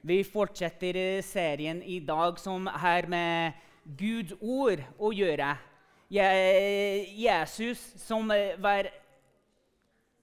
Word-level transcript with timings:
Vi 0.00 0.22
fortsetter 0.24 1.20
serien 1.20 1.82
i 1.82 1.98
dag 2.00 2.38
som 2.40 2.64
har 2.66 3.04
med 3.12 3.52
Guds 3.84 4.32
ord 4.40 4.80
å 4.96 5.10
gjøre. 5.12 5.50
Jesus, 6.08 7.82
som 8.00 8.32
var 8.64 8.88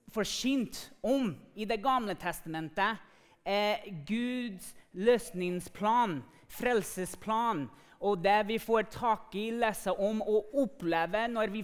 forsynt 0.09 0.79
om 1.05 1.29
i 1.53 1.67
Det 1.69 1.77
gamle 1.83 2.15
testamentet, 2.17 2.97
er 3.45 3.85
Guds 4.07 4.73
løsningsplan, 4.97 6.23
frelsesplan. 6.49 7.67
Og 8.01 8.17
det 8.25 8.47
vi 8.49 8.57
får 8.57 8.89
tak 8.97 9.35
i, 9.37 9.51
lese 9.61 9.93
om 9.93 10.25
og 10.25 10.57
oppleve 10.57 11.27
når 11.29 11.53
vi 11.53 11.61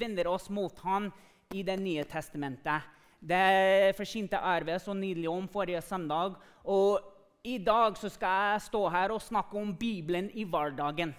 vender 0.00 0.32
oss 0.32 0.48
mot 0.48 0.80
ham 0.80 1.12
i 1.52 1.62
Det 1.62 1.76
nye 1.76 2.08
testamentet. 2.08 2.88
Det 3.20 3.92
forsynte 3.98 4.38
arvet 4.40 4.80
så 4.80 4.96
nydelig 4.96 5.28
om 5.28 5.48
forrige 5.50 5.84
søndag. 5.84 6.40
Og 6.64 7.04
i 7.48 7.58
dag 7.58 7.96
skal 7.96 8.28
jeg 8.28 8.60
stå 8.66 8.82
her 8.92 9.12
og 9.14 9.22
snakke 9.22 9.56
om 9.58 9.72
Bibelen 9.76 10.30
i 10.34 10.44
hverdagen. 10.44 11.14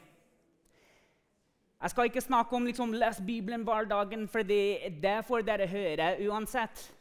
Jeg 1.81 1.89
skal 1.89 2.09
ikke 2.09 2.21
snakke 2.21 2.55
om 2.55 2.65
liksom, 2.65 2.93
les 2.93 3.21
Bibelen 3.25 3.63
hverdagen, 3.63 4.27
for 4.27 4.43
det 4.43 5.15
får 5.27 5.45
dere 5.47 5.67
høre 5.67 6.09
uansett. 6.27 6.91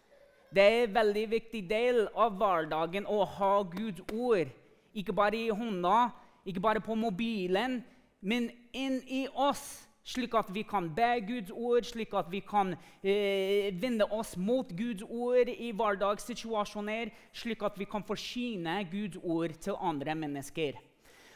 Det 0.55 0.63
er 0.63 0.85
en 0.87 0.95
veldig 0.95 1.25
viktig 1.31 1.65
del 1.69 2.07
av 2.17 2.39
hverdagen 2.39 3.09
å 3.11 3.25
ha 3.25 3.53
Guds 3.69 4.01
ord. 4.13 4.49
Ikke 4.95 5.13
bare 5.13 5.37
i 5.37 5.51
hånda, 5.51 6.09
ikke 6.47 6.63
bare 6.63 6.81
på 6.81 6.95
mobilen, 6.95 7.83
men 8.21 8.49
inn 8.73 9.03
i 9.05 9.27
oss 9.35 9.88
slik 10.09 10.35
at 10.39 10.49
vi 10.55 10.65
kan 10.65 10.89
be 10.97 11.09
Guds 11.29 11.53
ord, 11.53 11.85
slik 11.85 12.15
at 12.17 12.31
vi 12.33 12.41
kan 12.41 12.73
eh, 13.03 13.69
vende 13.77 14.07
oss 14.09 14.37
mot 14.41 14.71
Guds 14.77 15.05
ord 15.05 15.51
i 15.53 15.71
hverdagssituasjoner, 15.77 17.13
slik 17.37 17.65
at 17.67 17.77
vi 17.79 17.89
kan 17.89 18.07
forsyne 18.09 18.81
Guds 18.89 19.21
ord 19.23 19.59
til 19.61 19.77
andre 19.81 20.17
mennesker. 20.17 20.81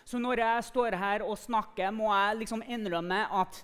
Så 0.04 0.18
når 0.18 0.40
jeg 0.42 0.64
står 0.70 0.96
her 0.98 1.22
og 1.22 1.38
snakker, 1.38 1.92
må 1.94 2.08
jeg 2.10 2.40
liksom 2.40 2.64
innrømme 2.66 3.20
at 3.42 3.60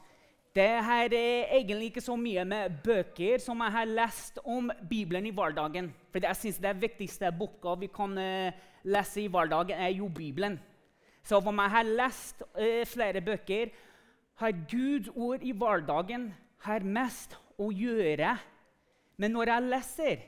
det 0.56 0.70
her 0.84 1.12
er 1.14 1.50
egentlig 1.58 1.90
ikke 1.90 2.02
så 2.02 2.16
mye 2.18 2.44
med 2.48 2.78
bøker 2.84 3.42
som 3.42 3.60
jeg 3.62 3.74
har 3.74 3.90
lest 3.90 4.40
om 4.44 4.70
Bibelen 4.90 5.26
i 5.28 5.34
hverdagen. 5.34 5.90
For 6.12 6.24
jeg 6.24 6.36
synes 6.36 6.62
det 6.62 6.72
viktigste 6.82 7.30
boka 7.38 7.76
vi 7.78 7.90
kan 7.94 8.16
uh, 8.18 8.56
lese 8.84 9.22
i 9.22 9.28
hverdagen, 9.30 9.76
er 9.76 9.92
jo 9.98 10.08
Bibelen. 10.08 10.58
Så 11.22 11.38
om 11.38 11.60
jeg 11.62 11.74
har 11.76 11.92
lest 12.00 12.42
uh, 12.56 12.82
flere 12.88 13.22
bøker, 13.22 13.70
har 14.38 14.54
Guds 14.70 15.10
ord 15.14 15.42
i 15.42 15.52
hverdagen 15.52 16.30
har 16.66 16.86
mest 16.86 17.34
å 17.58 17.70
gjøre 17.74 18.36
Men 19.18 19.34
når 19.34 19.50
jeg 19.50 19.68
leser 19.72 20.20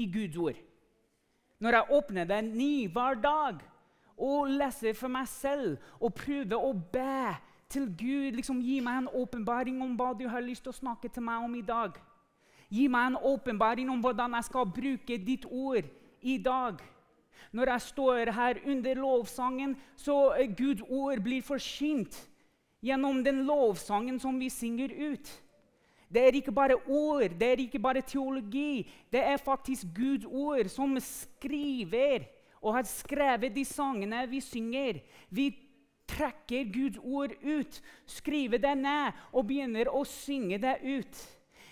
i 0.00 0.06
Guds 0.08 0.36
ord, 0.40 0.56
når 1.60 1.76
jeg 1.76 1.96
åpner 1.98 2.24
den 2.24 2.54
ny 2.56 2.88
hver 2.88 3.18
dag 3.20 3.60
og 4.16 4.48
leser 4.48 4.96
for 4.96 5.12
meg 5.12 5.28
selv 5.28 5.76
og 6.00 6.14
prøver 6.16 6.56
å 6.56 6.72
be 6.72 7.34
til 7.70 7.90
Gud 7.92 8.38
liksom 8.38 8.62
Gi 8.64 8.80
meg 8.84 9.02
en 9.02 9.10
åpenbaring 9.20 9.82
om 9.84 9.92
hva 9.98 10.14
du 10.16 10.24
har 10.28 10.44
lyst 10.44 10.64
til 10.64 10.72
å 10.72 10.80
snakke 10.80 11.12
til 11.12 11.22
meg 11.22 11.44
om 11.44 11.54
i 11.54 11.64
dag. 11.64 11.98
Gi 12.70 12.88
meg 12.88 13.10
en 13.10 13.20
åpenbaring 13.32 13.90
om 13.92 14.00
hvordan 14.00 14.38
jeg 14.38 14.48
skal 14.48 14.72
bruke 14.72 15.20
ditt 15.26 15.44
ord 15.44 15.86
i 16.20 16.38
dag. 16.38 16.80
Når 17.52 17.72
jeg 17.72 17.86
står 17.90 18.32
her 18.32 18.60
under 18.66 18.94
lovsangen, 18.94 19.76
så 19.96 20.32
Guds 20.56 20.82
ord 20.88 21.22
blir 21.24 21.42
forsynt 21.42 22.16
gjennom 22.80 23.22
den 23.24 23.44
lovsangen 23.48 24.18
som 24.20 24.38
vi 24.40 24.50
synger 24.50 24.92
ut. 25.12 25.30
Det 26.10 26.22
er 26.26 26.36
ikke 26.40 26.52
bare 26.52 26.76
ord, 26.90 27.30
det 27.38 27.48
er 27.52 27.62
ikke 27.62 27.78
bare 27.78 28.02
teologi. 28.02 28.88
Det 29.12 29.22
er 29.22 29.36
faktisk 29.38 29.92
Guds 29.94 30.26
ord 30.26 30.70
som 30.72 30.96
skriver 30.98 32.26
og 32.60 32.74
har 32.74 32.88
skrevet 32.88 33.54
de 33.54 33.64
sangene 33.64 34.24
vi 34.28 34.40
synger. 34.42 34.98
Vi 35.30 35.52
trekker 36.10 36.72
Guds 36.72 36.98
ord 36.98 37.36
ut, 37.42 37.82
skriver 38.06 38.58
det 38.58 38.74
ned 38.82 39.20
og 39.32 39.46
begynner 39.46 39.92
å 39.92 40.02
synge 40.08 40.58
det 40.58 40.80
ut. 40.82 41.20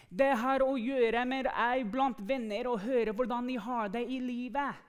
Det 0.08 0.30
har 0.40 0.62
å 0.64 0.76
gjøre 0.78 1.24
med 1.28 1.50
ei 1.52 1.82
blant 1.84 2.20
venner 2.24 2.70
og 2.70 2.84
høre 2.86 3.12
hvordan 3.12 3.50
de 3.50 3.58
har 3.60 3.90
det 3.92 4.06
i 4.06 4.20
livet. 4.22 4.86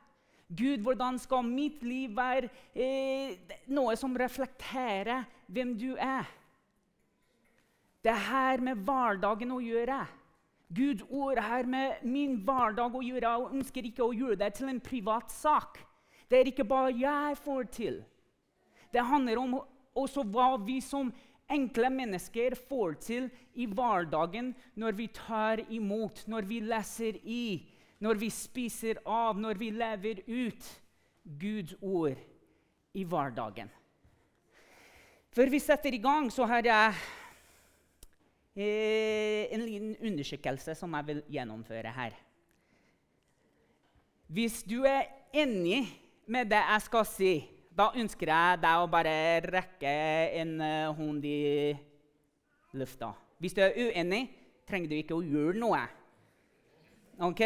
Gud, 0.50 0.82
hvordan 0.82 1.20
skal 1.22 1.46
mitt 1.46 1.84
liv 1.86 2.16
være 2.18 2.50
eh, 2.74 3.38
noe 3.70 3.94
som 4.00 4.16
reflekterer 4.18 5.28
hvem 5.46 5.76
du 5.78 5.92
er? 5.94 6.26
Det 8.02 8.12
er 8.12 8.24
her 8.30 8.64
med 8.64 8.82
hverdagen 8.88 9.52
å 9.54 9.60
gjøre. 9.62 10.00
Guds 10.74 11.04
ord 11.10 11.38
har 11.42 11.70
med 11.70 12.02
min 12.06 12.40
hverdag 12.46 12.96
å 12.96 13.02
gjøre. 13.02 13.36
og 13.38 13.54
ønsker 13.54 13.86
ikke 13.86 14.06
å 14.06 14.14
gjøre 14.14 14.40
det 14.42 14.54
til 14.58 14.70
en 14.70 14.82
privat 14.82 15.32
sak. 15.32 15.80
Det 16.30 16.40
er 16.40 16.50
ikke 16.50 16.66
bare 16.66 16.94
jeg 16.98 17.38
får 17.38 17.64
til. 17.74 18.04
Det 18.94 19.06
handler 19.06 19.38
om 19.38 19.60
også 19.94 20.24
hva 20.24 20.56
vi 20.62 20.80
som 20.82 21.12
enkle 21.50 21.90
mennesker 21.90 22.56
får 22.70 22.94
til 23.02 23.30
i 23.54 23.66
hverdagen 23.66 24.54
når 24.78 24.98
vi 24.98 25.08
tar 25.14 25.62
imot, 25.70 26.24
når 26.28 26.46
vi 26.46 26.60
leser 26.62 27.18
i, 27.26 27.66
når 28.00 28.20
vi 28.22 28.30
spiser 28.32 29.02
av, 29.06 29.40
når 29.40 29.60
vi 29.60 29.72
lever 29.76 30.24
ut 30.28 30.70
Guds 31.40 31.76
ord 31.82 32.20
i 32.96 33.04
hverdagen. 33.04 33.70
Før 35.36 35.52
vi 35.52 35.60
setter 35.62 35.94
i 35.94 36.02
gang, 36.02 36.32
så 36.34 36.48
har 36.50 36.66
jeg 36.66 36.96
eh, 38.56 39.46
en 39.54 39.66
liten 39.66 39.94
undersøkelse 40.00 40.74
som 40.76 40.96
jeg 40.98 41.08
vil 41.12 41.22
gjennomføre 41.30 41.94
her. 41.94 42.18
Hvis 44.30 44.62
du 44.64 44.84
er 44.86 45.10
enig 45.34 45.84
med 46.30 46.50
det 46.50 46.62
jeg 46.62 46.86
skal 46.86 47.06
si, 47.10 47.34
da 47.74 47.92
ønsker 47.96 48.30
jeg 48.30 48.60
deg 48.62 48.82
å 48.82 48.90
bare 48.92 49.14
rekke 49.46 49.92
en 50.42 50.58
uh, 50.60 50.92
hånd 50.98 51.24
i 51.26 51.72
lufta. 52.78 53.14
Hvis 53.40 53.56
du 53.56 53.62
er 53.64 53.78
uenig, 53.78 54.26
trenger 54.68 54.92
du 54.92 54.98
ikke 54.98 55.18
å 55.18 55.24
gjøre 55.24 55.58
noe. 55.62 55.80
Ok? 57.26 57.42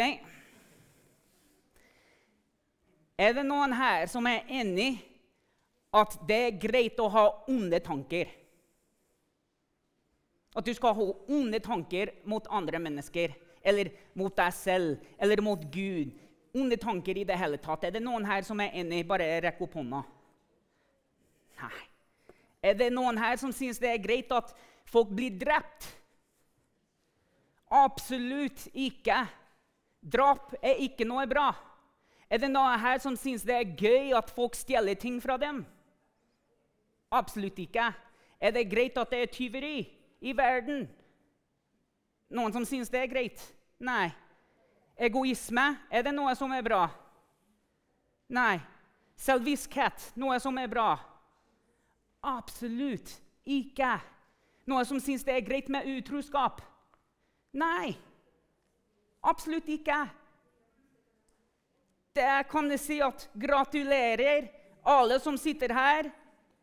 Er 3.18 3.34
det 3.36 3.44
noen 3.46 3.74
her 3.76 4.08
som 4.10 4.26
er 4.26 4.46
enig 4.50 4.96
at 5.94 6.16
det 6.26 6.38
er 6.48 6.56
greit 6.58 6.98
å 6.98 7.06
ha 7.12 7.28
onde 7.50 7.78
tanker? 7.82 8.30
At 10.54 10.66
du 10.66 10.74
skal 10.74 10.94
ha 10.98 11.06
onde 11.30 11.60
tanker 11.62 12.10
mot 12.30 12.46
andre 12.50 12.80
mennesker, 12.82 13.34
eller 13.64 13.90
mot 14.18 14.34
deg 14.36 14.54
selv, 14.54 15.06
eller 15.18 15.42
mot 15.42 15.62
Gud. 15.72 16.12
Onde 16.54 16.78
tanker 16.78 17.18
i 17.18 17.24
det 17.26 17.38
hele 17.38 17.58
tatt. 17.58 17.86
Er 17.86 17.94
det 17.94 18.02
noen 18.02 18.26
her 18.28 18.44
som 18.46 18.60
er 18.62 18.74
enig? 18.78 19.02
Bare 19.06 19.26
rekk 19.42 19.62
opp 19.66 19.74
hånda. 19.78 20.04
Nei. 21.62 21.80
Er 22.64 22.78
det 22.78 22.92
noen 22.94 23.18
her 23.18 23.38
som 23.40 23.50
syns 23.54 23.80
det 23.82 23.90
er 23.90 24.02
greit 24.02 24.30
at 24.34 24.54
folk 24.90 25.10
blir 25.14 25.34
drept? 25.38 25.88
Absolutt 27.74 28.68
ikke. 28.70 29.24
Drap 30.00 30.54
er 30.62 30.82
ikke 30.86 31.06
noe 31.08 31.26
bra. 31.30 31.48
Er 32.30 32.40
det 32.40 32.50
noen 32.50 32.80
her 32.80 33.00
som 33.02 33.16
syns 33.18 33.44
det 33.46 33.54
er 33.54 33.76
gøy 33.76 34.14
at 34.16 34.32
folk 34.32 34.56
stjeler 34.56 34.96
ting 34.98 35.20
fra 35.22 35.36
dem? 35.40 35.62
Absolutt 37.14 37.58
ikke. 37.60 37.92
Er 38.40 38.54
det 38.54 38.70
greit 38.70 38.98
at 38.98 39.12
det 39.12 39.22
er 39.22 39.32
tyveri 39.32 39.78
i 40.24 40.32
verden? 40.36 40.86
Noen 42.34 42.54
som 42.54 42.64
syns 42.66 42.90
det 42.90 43.04
er 43.04 43.10
greit? 43.12 43.42
Nei. 43.78 44.08
Egoisme, 44.96 45.74
er 45.90 46.06
det 46.06 46.14
noe 46.14 46.34
som 46.38 46.52
er 46.54 46.64
bra? 46.64 46.86
Nei. 48.34 48.58
Selviskhet, 49.20 50.10
noe 50.18 50.40
som 50.42 50.58
er 50.58 50.70
bra? 50.70 50.96
Absolutt 52.24 53.12
ikke. 53.44 53.98
Noe 54.66 54.82
som 54.88 54.98
syns 55.02 55.26
det 55.26 55.36
er 55.36 55.46
greit 55.46 55.68
med 55.70 55.86
utroskap? 55.92 56.62
Nei. 57.54 57.94
Absolutt 59.22 59.68
ikke 59.70 60.02
det 62.14 62.46
kan 62.50 62.70
jeg 62.70 62.78
si 62.78 63.00
at 63.02 63.26
gratulerer 63.34 64.46
alle 64.86 65.18
som 65.22 65.34
sitter 65.40 65.72
her 65.74 66.10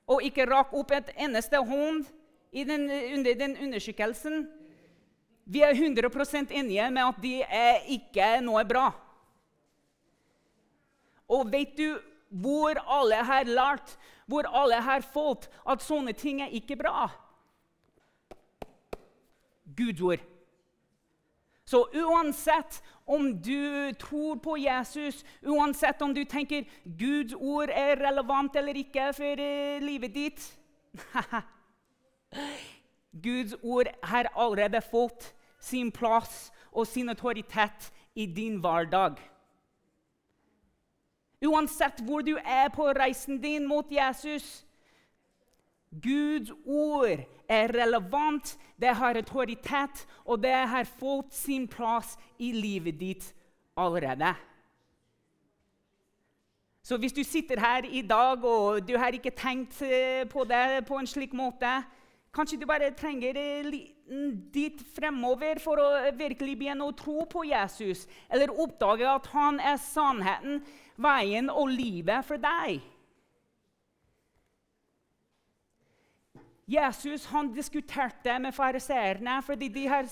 og 0.07 0.23
ikke 0.23 0.47
rakk 0.47 0.71
opp 0.79 0.93
et 0.95 1.11
eneste 1.19 1.59
hånd 1.59 2.05
den, 2.51 2.87
under 2.87 3.35
den 3.39 3.57
undersøkelsen. 3.65 4.45
Vi 5.43 5.63
er 5.63 5.75
100% 5.75 6.53
enige 6.55 6.87
med 6.91 7.03
at 7.03 7.19
det 7.23 7.41
er 7.43 7.83
ikke 7.91 8.29
noe 8.45 8.63
bra. 8.67 8.87
Og 11.31 11.51
vet 11.51 11.75
du 11.75 11.99
hvor 12.31 12.79
alle 12.87 13.19
har 13.27 13.43
lært, 13.43 13.97
hvor 14.31 14.47
alle 14.47 14.79
har 14.79 15.03
fått 15.03 15.49
at 15.67 15.83
sånne 15.83 16.15
ting 16.15 16.39
er 16.43 16.55
ikke 16.55 16.79
bra? 16.79 17.09
Guds 19.75 19.99
ord. 19.99 20.30
Så 21.71 21.87
uansett 21.93 22.83
om 23.05 23.41
du 23.41 23.93
tror 23.93 24.35
på 24.35 24.57
Jesus, 24.57 25.25
uansett 25.41 26.01
om 26.01 26.13
du 26.13 26.25
tenker 26.25 26.65
Guds 26.83 27.33
ord 27.33 27.71
er 27.71 27.95
relevant 27.95 28.55
eller 28.59 28.75
ikke 28.75 29.05
for 29.15 29.39
uh, 29.39 29.79
livet 29.79 30.11
ditt 30.11 30.47
Guds 33.25 33.55
ord 33.63 33.87
har 34.03 34.27
allerede 34.35 34.81
fått 34.83 35.29
sin 35.63 35.93
plass 35.95 36.49
og 36.71 36.87
sin 36.87 37.09
autoritet 37.09 37.87
i 38.15 38.25
din 38.27 38.59
hverdag. 38.59 39.15
Uansett 41.47 42.03
hvor 42.03 42.19
du 42.27 42.35
er 42.35 42.67
på 42.75 42.89
reisen 42.99 43.39
din 43.39 43.67
mot 43.67 43.87
Jesus. 43.91 44.65
Guds 46.03 46.51
ord 46.65 47.23
er 47.51 47.73
relevant, 47.75 48.55
det 48.79 48.95
har 48.97 49.19
autoritet, 49.19 50.05
og 50.25 50.39
det 50.43 50.55
har 50.71 50.87
fått 50.87 51.35
sin 51.35 51.67
plass 51.67 52.15
i 52.39 52.53
livet 52.55 52.99
ditt 52.99 53.27
allerede. 53.77 54.33
Så 56.81 56.97
hvis 56.97 57.13
du 57.13 57.23
sitter 57.23 57.59
her 57.61 57.85
i 57.85 58.01
dag 58.01 58.43
og 58.43 58.81
du 58.87 58.95
har 58.97 59.13
ikke 59.13 59.35
tenkt 59.37 59.83
eh, 59.85 60.25
på 60.29 60.43
det 60.49 60.81
på 60.87 60.97
en 60.97 61.07
slik 61.07 61.33
måte 61.37 61.81
Kanskje 62.31 62.61
du 62.61 62.63
bare 62.65 62.93
trenger 62.95 63.35
en 63.35 63.65
liten 63.67 64.29
dit 64.55 64.79
fremover 64.95 65.59
for 65.59 65.81
å 65.83 65.87
virkelig 66.15 66.53
begynne 66.61 66.85
å 66.87 66.93
tro 66.95 67.25
på 67.27 67.43
Jesus, 67.43 68.05
eller 68.31 68.53
oppdage 68.55 69.03
at 69.03 69.27
han 69.33 69.59
er 69.59 69.75
sannheten, 69.83 70.61
veien 70.95 71.51
og 71.51 71.73
livet 71.73 72.23
for 72.23 72.39
deg. 72.39 72.79
Jesus 76.71 77.25
han 77.25 77.49
diskuterte 77.51 78.37
med 78.39 78.53
fariseerne 78.55 79.39
fordi 79.43 79.67
de 79.73 79.87
har, 79.91 80.07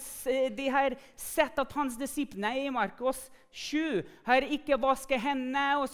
de 0.58 0.66
har, 0.74 0.96
sett 1.16 1.60
at 1.62 1.76
hans 1.78 1.96
disipler 2.00 2.66
i 2.66 2.72
Markos 2.74 3.30
7 3.52 4.02
har 4.26 4.48
ikke 4.48 4.80
vasket 4.82 5.22
hendene 5.24 5.88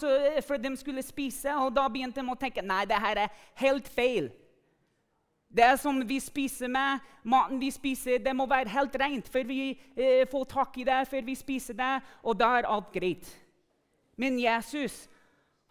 for 0.46 0.58
de 0.58 0.72
skulle 0.76 1.04
spise. 1.06 1.54
og 1.54 1.74
Da 1.76 1.86
begynte 1.88 2.22
de 2.22 2.32
å 2.32 2.38
tenke 2.40 2.64
nei, 2.64 2.82
det 2.88 2.98
her 2.98 3.22
er 3.26 3.40
helt 3.62 3.88
feil. 3.88 4.32
Det 5.56 5.76
som 5.80 6.00
vi 6.08 6.18
spiser 6.20 6.68
med, 6.68 7.04
maten 7.22 7.60
vi 7.62 7.70
spiser, 7.70 8.18
det 8.18 8.34
må 8.34 8.48
være 8.50 8.72
helt 8.74 8.96
rent 8.98 9.28
før 9.30 9.46
vi 9.46 9.60
eh, 9.94 10.26
får 10.28 10.48
tak 10.50 10.80
i 10.82 10.84
det, 10.84 11.04
før 11.08 11.22
vi 11.28 11.36
spiser 11.38 11.78
det, 11.78 11.92
og 12.26 12.36
da 12.40 12.50
er 12.58 12.68
alt 12.68 12.90
greit. 12.92 13.30
Men 14.18 14.40
Jesus 14.40 15.06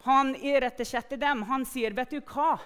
han 0.06 0.36
irettesetter 0.38 1.18
dem. 1.18 1.42
Han 1.50 1.66
sier, 1.66 1.94
'Vet 1.94 2.12
du 2.12 2.22
hva?' 2.22 2.62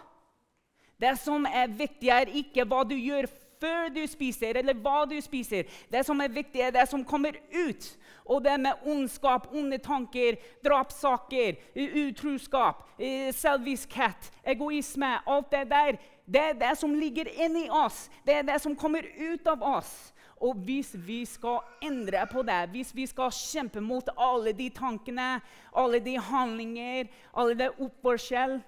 Det 1.00 1.16
som 1.19 1.46
er 1.48 1.72
viktig, 1.72 2.10
er 2.12 2.31
ikke 2.42 2.66
hva 2.68 2.84
du 2.88 2.96
gjør 2.96 3.30
før 3.60 3.90
du 3.92 4.01
spiser, 4.07 4.57
eller 4.60 4.78
hva 4.80 5.04
du 5.10 5.18
spiser. 5.22 5.68
Det 5.92 6.04
som 6.07 6.19
er 6.24 6.31
viktig, 6.31 6.62
er 6.63 6.75
det 6.75 6.86
som 6.90 7.04
kommer 7.07 7.36
ut. 7.51 7.90
Og 8.30 8.44
det 8.46 8.60
med 8.62 8.86
ondskap, 8.86 9.48
onde 9.56 9.80
tanker, 9.84 10.38
drapssaker, 10.63 11.57
utroskap, 11.75 12.86
selvviskhet, 13.34 14.30
egoisme 14.46 15.16
Alt 15.25 15.51
det 15.51 15.66
der, 15.72 15.98
det 16.30 16.42
er 16.51 16.60
det 16.60 16.75
som 16.78 16.94
ligger 16.94 17.31
inni 17.42 17.66
oss. 17.74 18.07
Det 18.25 18.36
er 18.38 18.46
det 18.46 18.60
som 18.62 18.75
kommer 18.78 19.07
ut 19.18 19.48
av 19.50 19.63
oss. 19.66 20.13
Og 20.40 20.56
hvis 20.63 20.94
vi 20.94 21.24
skal 21.28 21.66
endre 21.84 22.22
på 22.31 22.44
det, 22.48 22.69
hvis 22.72 22.94
vi 22.96 23.07
skal 23.10 23.34
kjempe 23.34 23.81
mot 23.84 24.07
alle 24.16 24.54
de 24.56 24.69
tankene, 24.72 25.40
alle 25.75 26.00
de 26.00 26.16
handlinger, 26.16 27.10
alle 27.34 27.57
det 27.60 27.74
oppførsel 27.75 28.60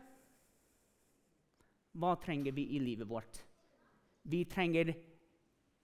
hva 1.97 2.15
trenger 2.19 2.55
vi 2.55 2.67
i 2.75 2.79
livet 2.79 3.09
vårt? 3.09 3.41
Vi 4.23 4.45
trenger 4.45 4.93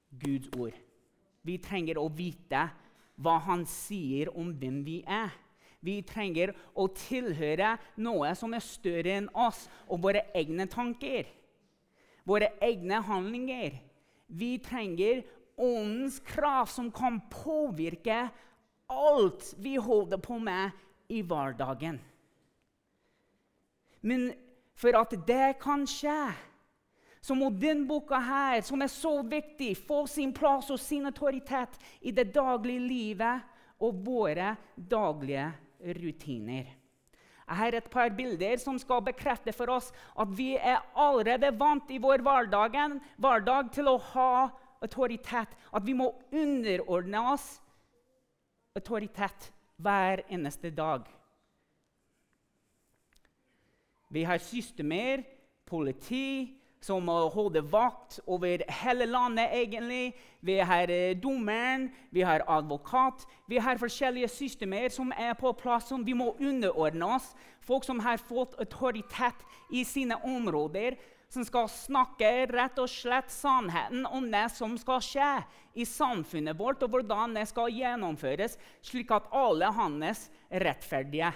Guds 0.09 0.49
ord. 0.55 0.75
Vi 1.41 1.57
trenger 1.63 1.99
å 1.99 2.07
vite 2.11 2.67
hva 3.17 3.37
Han 3.47 3.65
sier 3.65 4.29
om 4.37 4.53
hvem 4.59 4.83
vi 4.85 5.01
er. 5.03 5.33
Vi 5.79 6.01
trenger 6.05 6.53
å 6.77 6.87
tilhøre 6.93 7.75
noe 8.01 8.33
som 8.37 8.53
er 8.53 8.65
større 8.65 9.17
enn 9.19 9.29
oss 9.37 9.65
og 9.87 10.01
våre 10.05 10.25
egne 10.37 10.67
tanker. 10.69 11.27
Våre 12.27 12.51
egne 12.63 12.99
handlinger. 13.07 13.77
Vi 14.27 14.57
trenger 14.63 15.23
åndens 15.57 16.19
krav 16.27 16.69
som 16.69 16.91
kan 16.91 17.21
påvirke 17.31 18.27
alt 18.91 19.53
vi 19.57 19.77
holder 19.81 20.19
på 20.21 20.37
med 20.39 20.75
i 21.09 21.21
hverdagen. 21.23 21.99
Men 24.01 24.29
for 24.77 24.97
at 24.99 25.15
det 25.27 25.57
kan 25.61 25.85
skje, 25.89 26.21
så 27.21 27.35
må 27.35 27.49
denne 27.51 27.87
boka, 27.89 28.19
her, 28.21 28.61
som 28.63 28.81
er 28.83 28.91
så 28.91 29.17
viktig, 29.25 29.73
få 29.87 30.05
sin 30.07 30.31
plass 30.35 30.69
og 30.71 30.79
sin 30.79 31.09
autoritet 31.09 31.75
i 31.99 32.13
det 32.15 32.29
daglige 32.35 32.83
livet 32.83 33.81
og 33.83 33.97
våre 34.05 34.53
daglige 34.77 35.49
rutiner. 35.97 36.69
Jeg 37.47 37.59
har 37.61 37.75
et 37.77 37.89
par 37.91 38.11
bilder 38.11 38.59
som 38.59 38.77
skal 38.79 39.03
bekrefte 39.05 39.53
for 39.55 39.71
oss 39.71 39.89
at 40.19 40.31
vi 40.35 40.53
er 40.59 40.83
allerede 40.99 41.53
vant 41.55 41.91
i 41.95 41.99
vår 42.03 42.23
hverdagen, 42.23 42.97
hverdag 43.15 43.71
til 43.75 43.87
å 43.87 43.97
ha 44.11 44.31
autoritet. 44.83 45.53
At 45.71 45.85
vi 45.87 45.95
må 45.95 46.11
underordne 46.31 47.21
oss 47.31 47.45
autoritet 48.75 49.51
hver 49.79 50.25
eneste 50.27 50.73
dag. 50.75 51.07
Vi 54.13 54.23
har 54.23 54.39
systemer, 54.39 55.23
politi, 55.67 56.57
som 56.81 57.03
må 57.09 57.15
holde 57.33 57.61
vakt 57.65 58.19
over 58.25 58.61
hele 58.81 59.05
landet. 59.05 59.49
egentlig. 59.53 60.15
Vi 60.41 60.59
har 60.59 60.89
eh, 60.89 61.17
dommeren, 61.17 61.89
vi 62.11 62.21
har 62.21 62.43
advokat. 62.47 63.25
Vi 63.47 63.57
har 63.57 63.77
forskjellige 63.77 64.27
systemer 64.27 64.89
som 64.89 65.11
er 65.11 65.33
på 65.33 65.51
plass, 65.53 65.89
som 65.89 66.05
vi 66.05 66.13
må 66.13 66.35
underordne 66.39 67.05
oss. 67.17 67.33
Folk 67.61 67.83
som 67.83 67.99
har 67.99 68.17
fått 68.17 68.55
autoritet 68.59 69.43
i 69.71 69.83
sine 69.83 70.15
områder, 70.23 70.95
som 71.29 71.43
skal 71.43 71.67
snakke 71.67 72.47
rett 72.47 72.77
og 72.79 72.87
slett 72.89 73.31
sannheten 73.31 74.05
om 74.05 74.29
det 74.31 74.45
som 74.55 74.77
skal 74.79 75.01
skje 75.03 75.31
i 75.75 75.85
samfunnet 75.85 76.55
vårt, 76.57 76.83
og 76.83 76.93
hvordan 76.93 77.35
det 77.35 77.47
skal 77.49 77.73
gjennomføres, 77.73 78.55
slik 78.81 79.11
at 79.11 79.27
alle 79.35 79.73
hans 79.75 80.29
rettferdige. 80.47 81.33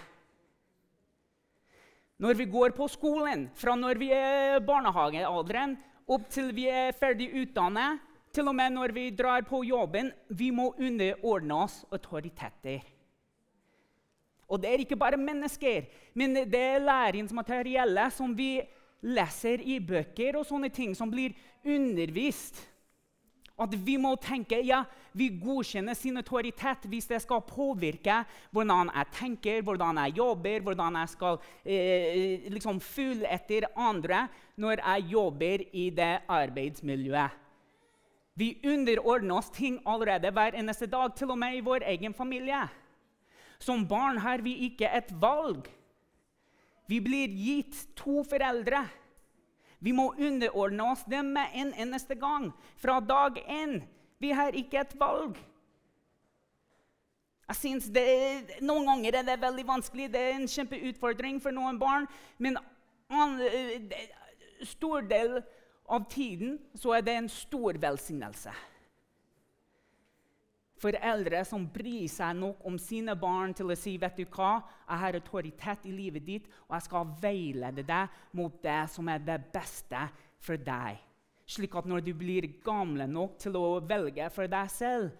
Når 2.21 2.37
vi 2.37 2.45
går 2.45 2.75
på 2.77 2.85
skolen, 2.85 3.47
fra 3.57 3.73
når 3.73 3.97
vi 3.97 4.11
er 4.13 4.59
barnehagealderen 4.61 5.73
opp 6.05 6.27
til 6.29 6.51
vi 6.53 6.67
er 6.69 6.93
ferdig 6.93 7.31
utdannet, 7.33 7.97
til 8.31 8.45
og 8.47 8.55
med 8.55 8.75
når 8.75 8.93
vi 8.93 9.07
drar 9.09 9.41
på 9.47 9.63
jobben, 9.65 10.11
vi 10.29 10.51
må 10.53 10.69
underordne 10.77 11.57
oss 11.65 11.81
autoriteter. 11.89 12.85
Og 14.51 14.61
det 14.61 14.69
er 14.69 14.83
ikke 14.83 14.99
bare 14.99 15.17
mennesker, 15.17 15.87
men 16.13 16.35
det 16.35 16.61
er 16.61 16.85
læringsmateriellet 16.85 18.13
som 18.13 18.37
vi 18.37 18.59
leser 19.01 19.63
i 19.65 19.79
bøker 19.81 20.37
og 20.37 20.45
sånne 20.45 20.69
ting 20.69 20.93
som 20.95 21.09
blir 21.09 21.33
undervist. 21.65 22.59
At 23.61 23.75
vi 23.85 23.97
må 24.01 24.15
tenke 24.17 24.57
ja, 24.65 24.81
vi 25.13 25.27
godkjenner 25.41 25.93
sin 25.97 26.17
autoritet 26.17 26.87
hvis 26.89 27.09
det 27.11 27.19
skal 27.21 27.43
påvirke 27.45 28.21
hvordan 28.55 28.89
jeg 28.89 29.11
tenker, 29.17 29.61
hvordan 29.65 29.99
jeg 30.05 30.17
jobber, 30.17 30.63
hvordan 30.65 30.97
jeg 31.01 31.11
skal 31.13 31.37
eh, 31.65 32.47
liksom 32.49 32.81
følge 32.81 33.29
etter 33.29 33.69
andre 33.75 34.25
når 34.57 34.81
jeg 34.81 35.11
jobber 35.11 35.65
i 35.77 35.89
det 35.93 36.13
arbeidsmiljøet. 36.31 37.37
Vi 38.39 38.55
underordner 38.65 39.37
oss 39.37 39.51
ting 39.53 39.77
allerede 39.85 40.31
hver 40.31 40.55
eneste 40.57 40.87
dag, 40.89 41.11
til 41.15 41.33
og 41.33 41.37
med 41.37 41.57
i 41.57 41.65
vår 41.65 41.83
egen 41.91 42.13
familie. 42.15 42.63
Som 43.59 43.83
barn 43.87 44.17
har 44.23 44.41
vi 44.41 44.55
ikke 44.71 44.89
et 44.89 45.11
valg. 45.21 45.67
Vi 46.87 46.97
blir 47.03 47.29
gitt 47.29 47.83
to 47.95 48.23
foreldre. 48.25 48.85
Vi 49.81 49.93
må 49.97 50.11
underordne 50.13 50.91
oss 50.91 51.03
dem 51.09 51.33
med 51.33 51.55
en 51.57 51.73
eneste 51.73 52.15
gang. 52.15 52.51
Fra 52.77 52.99
dag 52.99 53.39
én. 53.47 53.81
Vi 54.21 54.31
har 54.37 54.53
ikke 54.53 54.83
et 54.83 54.93
valg. 54.99 55.39
Jeg 57.51 57.57
synes 57.57 57.87
det, 57.91 58.61
Noen 58.61 58.85
ganger 58.87 59.17
er 59.19 59.25
det 59.27 59.41
veldig 59.41 59.65
vanskelig. 59.67 60.11
Det 60.13 60.21
er 60.21 60.35
en 60.37 60.47
kjempeutfordring 60.47 61.41
for 61.43 61.51
noen 61.51 61.79
barn. 61.81 62.05
Men 62.37 62.59
an, 63.09 63.39
stor 64.63 65.01
del 65.09 65.41
av 65.89 66.05
tiden 66.09 66.59
så 66.77 66.93
er 66.95 67.03
det 67.03 67.17
en 67.17 67.31
stor 67.31 67.79
velsignelse 67.81 68.53
foreldre 70.81 71.43
som 71.45 71.67
bryr 71.69 72.09
seg 72.09 72.35
nok 72.39 72.65
om 72.67 72.77
sine 72.81 73.13
barn 73.19 73.53
til 73.57 73.69
å 73.71 73.77
si 73.77 73.97
vet 74.01 74.17
du 74.17 74.25
hva, 74.25 74.57
jeg 74.87 75.01
har 75.03 75.17
autoritet 75.19 75.87
i 75.89 75.93
livet 75.95 76.25
ditt, 76.25 76.49
og 76.67 76.75
jeg 76.77 76.87
skal 76.87 77.15
veilede 77.21 77.85
deg 77.87 78.21
mot 78.37 78.57
det 78.63 78.81
som 78.93 79.09
er 79.11 79.23
det 79.25 79.37
beste 79.53 80.07
for 80.41 80.61
deg. 80.61 80.99
Slik 81.51 81.75
at 81.75 81.89
når 81.89 82.05
du 82.05 82.13
blir 82.15 82.47
gamle 82.63 83.07
nok 83.09 83.37
til 83.41 83.57
å 83.59 83.81
velge 83.83 84.29
for 84.33 84.49
deg 84.49 84.71
selv, 84.71 85.11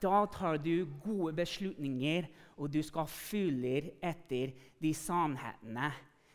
da 0.00 0.24
tar 0.32 0.58
du 0.58 0.86
gode 1.04 1.34
beslutninger, 1.36 2.26
og 2.56 2.70
du 2.72 2.80
skal 2.82 3.06
følge 3.10 3.92
etter 4.02 4.54
de 4.82 4.94
sannhetene. 4.96 5.90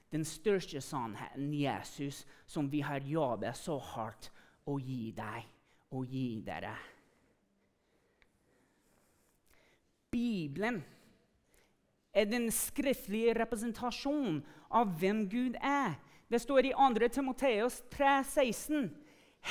Den 0.10 0.26
største 0.26 0.82
sannheten, 0.82 1.52
Jesus, 1.54 2.24
som 2.50 2.70
vi 2.70 2.82
har 2.86 3.06
jobbet 3.06 3.58
så 3.58 3.78
hardt 3.94 4.32
å 4.70 4.78
gi 4.82 5.12
deg 5.18 5.50
og 5.98 6.10
gi 6.10 6.42
dere. 6.46 6.74
Bibelen 10.12 10.82
er 12.14 12.26
den 12.26 12.50
skriftlige 12.52 13.36
representasjonen 13.38 14.42
av 14.70 14.96
hvem 15.00 15.28
Gud 15.30 15.58
er. 15.62 15.98
Det 16.30 16.42
står 16.42 16.70
i 16.70 16.74
2. 16.74 17.10
Timoteos 17.14 17.82
3,16.: 17.94 18.90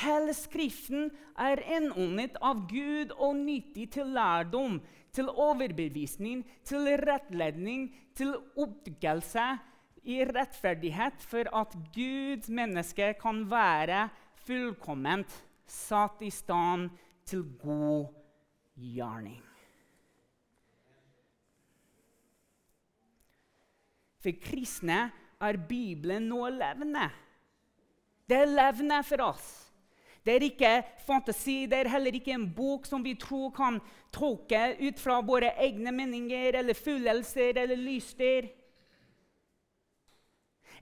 Hele 0.03 0.33
Skriften 0.37 1.09
er 1.37 1.63
innåndet 1.77 2.37
av 2.41 2.67
Gud 2.69 3.11
og 3.17 3.35
nyttig 3.35 3.89
til 3.95 4.13
lærdom, 4.13 4.79
til 5.11 5.29
overbevisning, 5.29 6.45
til 6.63 6.87
rettledning, 7.01 7.89
til 8.15 8.35
oppdagelse 8.55 9.47
i 10.03 10.21
rettferdighet, 10.23 11.19
for 11.19 11.49
at 11.55 11.75
Guds 11.95 12.49
menneske 12.49 13.13
kan 13.21 13.43
være 13.49 14.07
fullkomment 14.45 15.33
satt 15.69 16.21
i 16.21 16.31
stand 16.33 16.89
til 17.25 17.43
god 17.61 18.09
gjerning. 18.77 19.48
For 24.19 24.35
kristne 24.43 25.07
er 25.39 25.57
Bibelen 25.69 26.27
nå 26.27 26.43
levende. 26.51 27.07
Det 28.27 28.37
er 28.43 28.51
levende 28.51 28.99
for 29.07 29.23
oss. 29.29 29.47
Det 30.19 30.33
er 30.35 30.43
ikke 30.45 30.71
fantasi, 31.07 31.63
det 31.71 31.77
er 31.79 31.89
heller 31.89 32.13
ikke 32.13 32.33
en 32.35 32.49
bok 32.53 32.85
som 32.85 33.01
vi 33.01 33.15
tror 33.17 33.53
kan 33.55 33.79
tolke 34.13 34.75
ut 34.83 34.99
fra 34.99 35.21
våre 35.25 35.53
egne 35.63 35.93
meninger 35.95 36.59
eller 36.59 36.77
følelser 36.77 37.57
eller 37.63 37.79
lyster. 37.79 38.49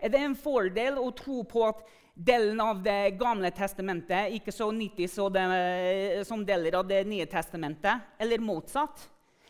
Er 0.01 0.12
det 0.12 0.20
en 0.25 0.36
fordel 0.36 0.98
å 1.00 1.08
tro 1.15 1.44
på 1.48 1.63
at 1.70 1.86
delen 2.17 2.60
av 2.60 2.82
Det 2.84 3.13
gamle 3.20 3.51
testamentet 3.53 4.34
ikke 4.34 4.51
så 4.51 4.72
nyttig 4.74 5.08
som 5.13 6.44
deler 6.46 6.79
av 6.82 6.88
Det 6.89 7.03
nye 7.06 7.29
testamentet, 7.29 8.10
eller 8.17 8.41
motsatt? 8.41 9.06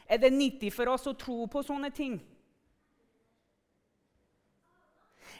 Er 0.07 0.19
det 0.19 0.35
nyttig 0.35 0.73
for 0.75 0.91
oss 0.91 1.07
å 1.07 1.15
tro 1.15 1.47
på 1.47 1.63
sånne 1.63 1.89
ting? 1.95 2.19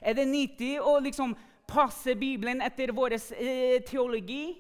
Er 0.02 0.18
det 0.18 0.28
nyttig 0.30 0.78
å 0.82 0.98
liksom 1.04 1.36
passe 1.68 2.16
Bibelen 2.16 2.62
etter 2.62 2.94
vår 2.96 3.18
eh, 3.18 3.82
teologi? 3.88 4.56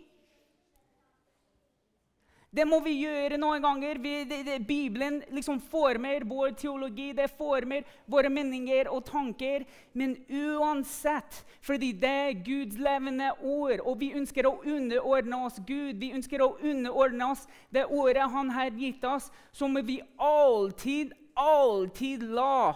Det 2.57 2.63
må 2.65 2.79
vi 2.79 2.93
gjøre 3.03 3.37
noen 3.37 3.61
ganger. 3.61 3.99
Vi, 4.01 4.11
det, 4.25 4.39
det, 4.47 4.55
Bibelen 4.65 5.19
liksom 5.35 5.59
former 5.59 6.23
vår 6.25 6.55
teologi, 6.57 7.11
det 7.13 7.27
former 7.35 7.83
våre 8.09 8.31
meninger 8.33 8.87
og 8.89 9.03
tanker. 9.05 9.65
Men 9.93 10.15
uansett, 10.31 11.43
fordi 11.61 11.91
det 12.01 12.13
er 12.23 12.39
Guds 12.47 12.79
levende 12.79 13.33
ord, 13.43 13.83
og 13.83 13.99
vi 13.99 14.13
ønsker 14.17 14.47
å 14.47 14.55
underordne 14.63 15.43
oss 15.45 15.59
Gud, 15.67 15.99
vi 15.99 16.13
ønsker 16.15 16.41
å 16.41 16.53
underordne 16.63 17.29
oss 17.35 17.45
det 17.69 17.85
ordet 17.85 18.31
Han 18.31 18.49
har 18.55 18.71
gitt 18.71 19.03
oss, 19.05 19.29
så 19.51 19.67
må 19.67 19.83
vi 19.85 19.99
alltid, 20.17 21.13
alltid 21.35 22.23
la 22.31 22.73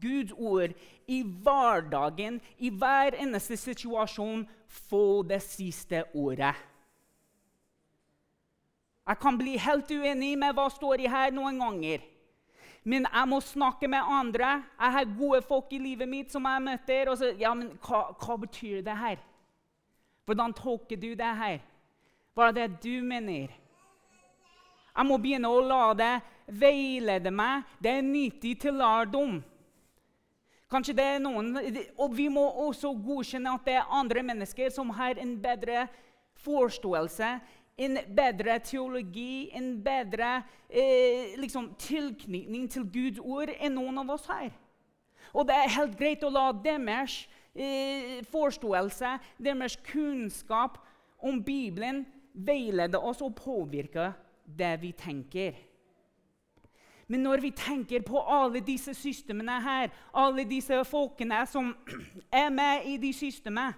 Guds 0.00 0.32
ord 0.38 0.72
i 1.08 1.22
hverdagen, 1.24 2.40
i 2.58 2.70
hver 2.70 3.16
eneste 3.18 3.56
situasjon, 3.56 4.44
få 4.68 5.22
det 5.28 5.40
siste 5.42 6.04
ordet. 6.14 6.54
Jeg 9.08 9.18
kan 9.18 9.38
bli 9.40 9.56
helt 9.56 9.90
uenig 9.90 10.34
med 10.36 10.52
hva 10.52 10.68
står 10.68 11.00
i 11.00 11.08
her 11.08 11.32
noen 11.32 11.60
ganger. 11.62 12.04
Men 12.84 13.06
jeg 13.08 13.28
må 13.28 13.40
snakke 13.40 13.88
med 13.88 14.04
andre. 14.04 14.50
Jeg 14.80 14.92
har 14.92 15.14
gode 15.16 15.40
folk 15.42 15.72
i 15.72 15.80
livet 15.80 16.08
mitt 16.08 16.32
som 16.32 16.44
jeg 16.44 16.62
møter. 16.62 17.08
og 17.08 17.18
så, 17.18 17.32
ja, 17.40 17.54
men 17.54 17.72
hva, 17.84 18.12
hva 18.20 18.36
betyr 18.36 18.82
det 18.84 18.96
her? 18.96 19.16
Hvordan 20.28 20.52
tolker 20.52 20.96
du 20.96 21.14
det 21.16 21.34
her? 21.40 21.58
Hva 22.34 22.48
er 22.48 22.52
det 22.52 22.68
du 22.84 23.00
mener? 23.02 23.48
Jeg 24.98 25.06
må 25.06 25.16
begynne 25.16 25.48
å 25.48 25.60
la 25.64 25.94
det 25.96 26.14
veilede 26.48 27.32
meg. 27.32 27.64
Det 27.80 27.92
er 27.96 28.04
nyttig 28.04 28.58
til 28.60 28.76
lærdom. 28.76 29.38
Kanskje 30.68 30.94
det 30.98 31.04
er 31.04 31.22
noen, 31.24 31.54
Og 31.96 32.12
vi 32.16 32.28
må 32.28 32.44
også 32.68 32.92
godkjenne 32.92 33.54
at 33.56 33.64
det 33.64 33.78
er 33.80 33.94
andre 33.94 34.22
mennesker 34.22 34.70
som 34.70 34.90
har 34.90 35.16
en 35.16 35.38
bedre 35.40 35.86
forståelse, 36.44 37.30
en 37.78 37.98
bedre 38.16 38.58
teologi, 38.58 39.50
en 39.54 39.82
bedre 39.82 40.42
eh, 40.68 41.38
liksom, 41.38 41.72
tilknytning 41.78 42.68
til 42.70 42.84
Guds 42.84 43.20
ord 43.22 43.52
enn 43.54 43.78
noen 43.78 44.02
av 44.02 44.10
oss 44.16 44.26
her. 44.28 44.50
Og 45.32 45.46
det 45.48 45.56
er 45.56 45.74
helt 45.76 45.96
greit 45.98 46.24
å 46.24 46.32
la 46.32 46.50
deres 46.52 47.20
eh, 47.54 48.20
forståelse, 48.28 49.14
deres 49.38 49.78
kunnskap 49.88 50.80
om 51.18 51.40
Bibelen 51.44 52.04
veilede 52.34 52.98
oss 52.98 53.22
og 53.24 53.36
påvirke 53.38 54.12
det 54.44 54.74
vi 54.82 54.92
tenker. 54.92 55.54
Men 57.08 57.24
når 57.24 57.40
vi 57.40 57.50
tenker 57.56 58.04
på 58.04 58.20
alle 58.20 58.60
disse 58.64 58.92
systemene 58.96 59.56
her, 59.64 59.92
alle 60.12 60.44
disse 60.48 60.76
folkene 60.84 61.40
som 61.48 61.70
er 62.42 62.50
med 62.52 62.88
i 62.88 62.98
de 63.00 63.12
systemene 63.16 63.72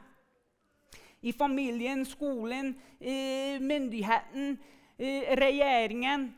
I 1.23 1.33
familien, 1.37 2.05
skolen, 2.09 2.75
myndigheten, 3.61 4.55
regjeringen 5.41 6.31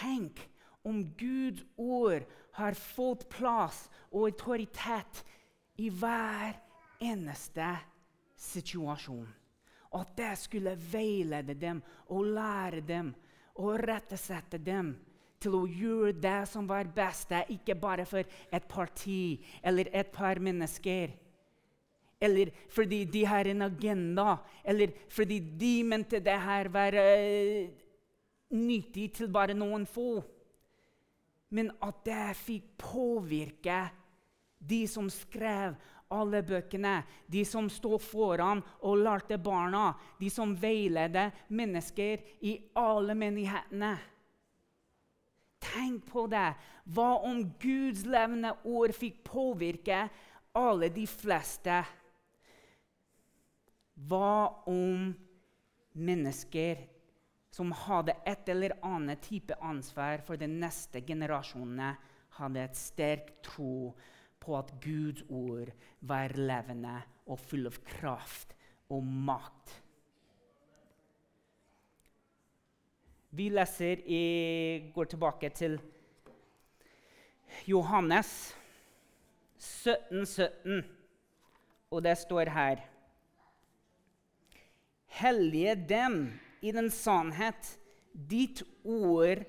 Tenk 0.00 0.40
om 0.84 1.02
Guds 1.18 1.62
ord 1.76 2.24
har 2.58 2.76
fått 2.76 3.28
plass 3.32 3.86
og 4.10 4.26
autoritet 4.28 5.22
i 5.80 5.88
hver 5.90 6.58
eneste 7.02 7.68
situasjon. 8.38 9.26
At 9.92 10.12
det 10.16 10.34
skulle 10.40 10.74
veilede 10.76 11.56
dem 11.58 11.80
og 12.12 12.28
lære 12.36 12.82
dem 12.86 13.12
og 13.60 13.80
rettesette 13.82 14.60
dem 14.62 14.94
til 15.42 15.56
å 15.58 15.66
gjøre 15.66 16.14
det 16.22 16.38
som 16.50 16.68
var 16.68 16.90
best, 16.94 17.34
ikke 17.50 17.76
bare 17.78 18.06
for 18.08 18.22
et 18.24 18.68
parti 18.70 19.42
eller 19.62 19.90
et 19.92 20.12
par 20.14 20.40
mennesker. 20.42 21.12
Eller 22.22 22.52
fordi 22.70 23.02
de 23.10 23.24
har 23.26 23.48
en 23.50 23.66
agenda, 23.66 24.36
eller 24.64 24.92
fordi 25.10 25.40
de 25.58 25.72
mente 25.82 26.20
det 26.22 26.38
her 26.38 26.70
var 26.70 26.94
uh, 26.94 27.70
nyttig 28.54 29.08
til 29.16 29.32
bare 29.32 29.56
noen 29.58 29.88
få. 29.90 30.20
Men 31.52 31.72
at 31.82 31.98
det 32.06 32.28
fikk 32.38 32.70
påvirke 32.80 33.80
de 34.62 34.84
som 34.86 35.10
skrev 35.10 35.74
alle 36.12 36.42
bøkene, 36.46 37.00
de 37.26 37.42
som 37.48 37.68
sto 37.72 37.98
foran 38.00 38.62
og 38.84 39.00
lærte 39.02 39.38
barna, 39.42 39.92
de 40.20 40.30
som 40.30 40.54
veiledet 40.54 41.30
mennesker 41.50 42.22
i 42.44 42.58
alle 42.78 43.16
menighetene. 43.18 43.96
Tenk 45.62 46.06
på 46.10 46.26
det. 46.30 46.52
Hva 46.90 47.22
om 47.22 47.42
Guds 47.62 48.04
levende 48.08 48.54
ord 48.66 48.94
fikk 48.96 49.22
påvirke 49.28 50.04
alle 50.58 50.88
de 50.92 51.06
fleste? 51.08 51.82
Hva 54.08 54.64
om 54.70 55.12
mennesker 55.92 56.82
som 57.52 57.72
hadde 57.84 58.16
et 58.26 58.48
eller 58.48 58.74
annet 58.86 59.20
type 59.28 59.54
ansvar 59.60 60.24
for 60.24 60.40
de 60.40 60.48
neste 60.48 61.02
generasjonene, 61.06 61.92
hadde 62.38 62.62
et 62.64 62.78
sterk 62.80 63.28
tro 63.44 63.92
på 64.40 64.56
at 64.56 64.72
Guds 64.82 65.20
ord 65.28 65.68
var 66.08 66.32
levende 66.38 66.96
og 67.28 67.38
full 67.44 67.68
av 67.68 67.76
kraft 67.84 68.56
og 68.88 69.04
makt? 69.04 69.81
Vi 73.32 73.48
leser 73.48 73.96
i, 74.04 74.24
går 74.92 75.04
tilbake 75.08 75.48
til 75.56 75.78
Johannes 77.64 78.56
17, 79.56 80.26
17, 80.26 80.82
og 81.90 82.02
det 82.04 82.12
står 82.18 82.50
her 82.52 82.82
Hellige 85.16 85.74
dem 85.88 86.18
i 86.60 86.72
den 86.72 86.90
sannhet. 86.90 87.78
Ditt 88.12 88.62
ord 88.84 89.40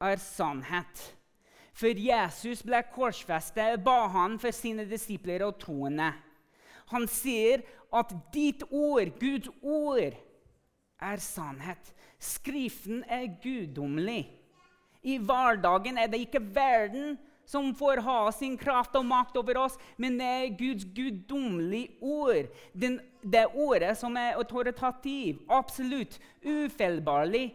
er 0.00 0.16
sannhet. 0.20 1.02
For 1.72 1.88
Jesus 1.96 2.60
ble 2.60 2.82
korsfestet, 2.92 3.80
ba 3.80 4.10
han 4.12 4.36
for 4.40 4.52
sine 4.52 4.84
disipler 4.88 5.44
og 5.46 5.56
troende. 5.60 6.10
Han 6.92 7.08
sier 7.08 7.64
at 7.92 8.12
ditt 8.34 8.64
ord, 8.68 9.08
Guds 9.20 9.48
ord, 9.62 10.20
er 11.02 11.20
sannhet. 11.22 11.92
Skriften 12.22 13.02
er 13.10 13.26
guddommelig. 13.42 14.30
I 15.02 15.18
hverdagen 15.18 15.98
er 15.98 16.06
det 16.10 16.22
ikke 16.22 16.42
verden 16.54 17.16
som 17.48 17.72
får 17.74 18.00
ha 18.06 18.18
sin 18.34 18.54
kraft 18.58 18.94
og 18.96 19.06
makt 19.06 19.36
over 19.40 19.58
oss, 19.64 19.74
men 19.98 20.14
det 20.20 20.28
er 20.28 20.54
Guds 20.58 20.86
guddommelige 20.94 21.96
ord. 22.00 22.46
Den, 22.72 23.00
det 23.22 23.48
ordet 23.54 23.96
som 23.98 24.16
er 24.16 24.38
autoritativ, 24.38 25.42
absolutt, 25.50 26.20
ufeilbarlig, 26.46 27.50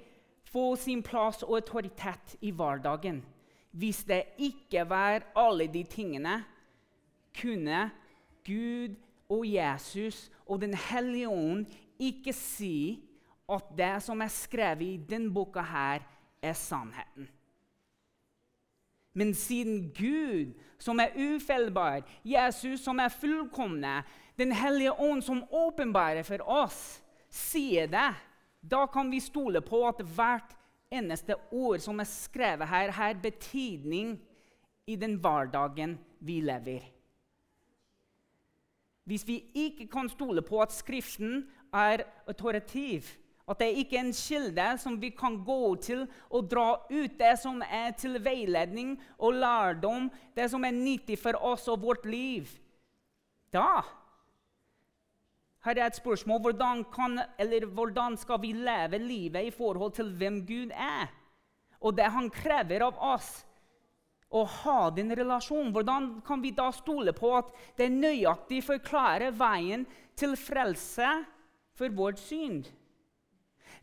får 0.51 0.75
sin 0.84 1.01
plass 1.04 1.44
og 1.44 1.58
autoritet 1.60 2.36
i 2.42 2.51
hverdagen. 2.51 3.24
Hvis 3.72 4.04
det 4.08 4.24
ikke 4.38 4.86
var 4.89 5.25
alle 5.36 5.68
de 5.72 5.84
tingene, 5.84 6.44
kunne 7.38 7.89
Gud 8.48 8.96
og 9.30 9.44
Jesus 9.48 10.32
og 10.48 10.62
Den 10.62 10.74
hellige 10.74 11.30
ånd 11.30 11.66
ikke 12.00 12.34
si 12.34 13.04
at 13.48 13.72
det 13.77 13.96
som 14.04 14.22
er 14.22 14.32
skrevet 14.32 14.86
i 14.86 15.00
denne 15.10 15.32
boka, 15.34 15.63
her, 15.63 16.04
er 16.44 16.54
sannheten. 16.54 17.27
Men 19.18 19.34
siden 19.34 19.88
Gud, 19.98 20.54
som 20.77 21.00
er 21.00 21.16
ufeilbar, 21.16 22.04
Jesus, 22.25 22.84
som 22.84 23.00
er 23.00 23.10
fullkomne, 23.10 24.04
Den 24.38 24.51
hellige 24.51 24.92
ånd, 24.94 25.24
som 25.24 25.39
åpenbarer 25.50 26.22
for 26.22 26.44
oss, 26.46 27.01
sier 27.25 27.88
det, 27.89 28.12
da 28.62 28.84
kan 28.86 29.10
vi 29.10 29.18
stole 29.20 29.63
på 29.66 29.80
at 29.88 30.04
hvert 30.06 30.54
eneste 30.94 31.34
ord 31.50 31.82
som 31.82 31.98
er 32.00 32.06
skrevet 32.06 32.70
her, 32.70 32.92
har 32.94 33.18
betydning 33.18 34.20
i 34.86 34.96
den 34.96 35.18
hverdagen 35.18 35.98
vi 36.20 36.38
lever. 36.46 36.86
Hvis 39.10 39.25
vi 39.27 39.39
ikke 39.56 39.88
kan 39.89 40.10
stole 40.10 40.46
på 40.46 40.62
at 40.62 40.75
Skriften 40.75 41.48
er 41.74 42.06
autoritativ, 42.27 43.10
at 43.48 43.62
det 43.62 43.70
ikke 43.80 43.98
er 43.98 44.06
en 44.06 44.16
kilde 44.16 44.68
som 44.82 44.98
vi 45.00 45.10
kan 45.16 45.38
gå 45.48 45.75
til 45.84 46.04
og 46.30 46.50
dra 46.51 46.68
ut 46.89 47.13
det 47.20 47.36
som 47.39 47.62
er 47.63 47.94
til 48.00 48.20
veiledning 48.24 48.98
og 49.18 49.39
lærdom, 49.39 50.10
det 50.36 50.50
som 50.51 50.66
er 50.68 50.75
nyttig 50.75 51.20
for 51.22 51.39
oss 51.39 51.68
og 51.72 51.82
vårt 51.86 52.06
liv, 52.06 52.50
da 53.54 53.86
her 55.68 55.82
er 55.82 55.89
et 55.89 56.00
spørsmål 56.00 56.39
hvordan, 56.46 56.84
kan, 56.94 57.20
hvordan 57.75 58.16
skal 58.18 58.39
vi 58.39 58.54
leve 58.56 59.00
livet 59.04 59.50
i 59.50 59.51
forhold 59.51 59.92
til 59.98 60.13
hvem 60.16 60.46
Gud 60.48 60.72
er? 60.72 61.10
Og 61.82 61.98
det 61.98 62.08
han 62.13 62.30
krever 62.32 62.86
av 62.86 62.96
oss 63.04 63.32
å 64.32 64.46
ha 64.48 64.89
den 64.96 65.12
relasjonen. 65.16 65.74
Hvordan 65.75 66.08
kan 66.27 66.42
vi 66.44 66.54
da 66.56 66.70
stole 66.72 67.12
på 67.16 67.34
at 67.36 67.51
det 67.80 67.89
nøyaktig 67.92 68.62
forklarer 68.63 69.36
veien 69.36 69.86
til 70.16 70.38
frelse 70.39 71.10
for 71.77 71.92
vårt 72.00 72.24
synd? 72.24 72.72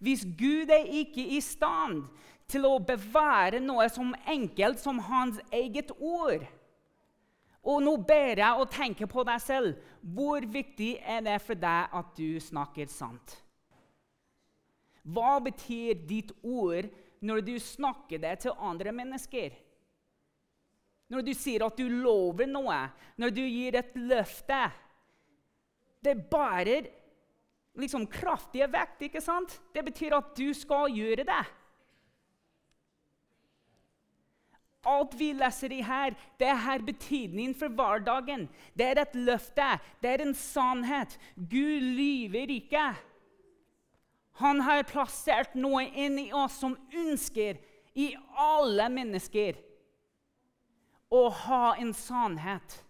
Hvis 0.04 0.26
Gud 0.36 0.72
er 0.74 0.84
ikke 1.00 1.24
i 1.36 1.40
stand 1.40 2.04
til 2.50 2.66
å 2.68 2.76
bevare 2.84 3.62
noe 3.62 3.86
som 3.88 4.12
enkelt 4.28 4.82
som 4.82 5.00
hans 5.08 5.40
eget 5.54 5.94
ord 5.96 6.44
og 7.64 7.80
nå 7.80 7.94
ber 8.04 8.42
jeg 8.42 8.60
å 8.60 8.68
tenke 8.68 9.08
på 9.08 9.24
deg 9.24 9.40
selv. 9.40 9.78
Hvor 10.04 10.44
viktig 10.52 10.98
er 11.00 11.24
det 11.24 11.38
for 11.42 11.56
deg 11.56 11.96
at 11.96 12.12
du 12.18 12.36
snakker 12.42 12.90
sant? 12.92 13.38
Hva 15.04 15.38
betyr 15.44 15.96
ditt 16.08 16.32
ord 16.44 16.90
når 17.24 17.40
du 17.44 17.54
snakker 17.60 18.20
det 18.20 18.34
til 18.44 18.56
andre 18.60 18.92
mennesker? 18.92 19.56
Når 21.12 21.24
du 21.24 21.32
sier 21.36 21.64
at 21.64 21.76
du 21.76 21.88
lover 21.88 22.48
noe, 22.48 22.78
når 23.20 23.32
du 23.32 23.42
gir 23.44 23.76
et 23.76 23.92
løfte 23.96 24.60
Det 26.04 26.16
bærer 26.28 26.88
liksom 27.78 28.06
kraftige 28.10 28.68
vekt, 28.70 29.02
ikke 29.08 29.22
sant? 29.22 29.58
Det 29.74 29.84
betyr 29.86 30.16
at 30.16 30.34
du 30.38 30.48
skal 30.54 30.92
gjøre 30.94 31.26
det. 31.26 31.42
Alt 34.84 35.14
vi 35.16 35.30
leser 35.32 35.72
i 35.72 35.80
her, 35.80 36.12
det 36.38 36.52
har 36.66 36.84
betydning 36.84 37.54
for 37.56 37.72
hverdagen. 37.72 38.46
Det 38.76 38.90
er 38.90 39.00
et 39.00 39.16
løfte, 39.16 39.78
det 40.02 40.10
er 40.12 40.24
en 40.26 40.34
sannhet. 40.36 41.16
Gud 41.36 41.80
lyver 41.96 42.52
ikke. 42.52 42.90
Han 44.42 44.60
har 44.66 44.84
plassert 44.90 45.54
noe 45.56 45.86
inn 45.88 46.18
i 46.20 46.30
oss 46.34 46.58
som 46.60 46.76
ønsker 46.92 47.60
i 47.94 48.10
alle 48.36 48.90
mennesker 48.92 49.60
å 51.14 51.28
ha 51.46 51.76
en 51.78 51.94
sannhet 51.94 52.83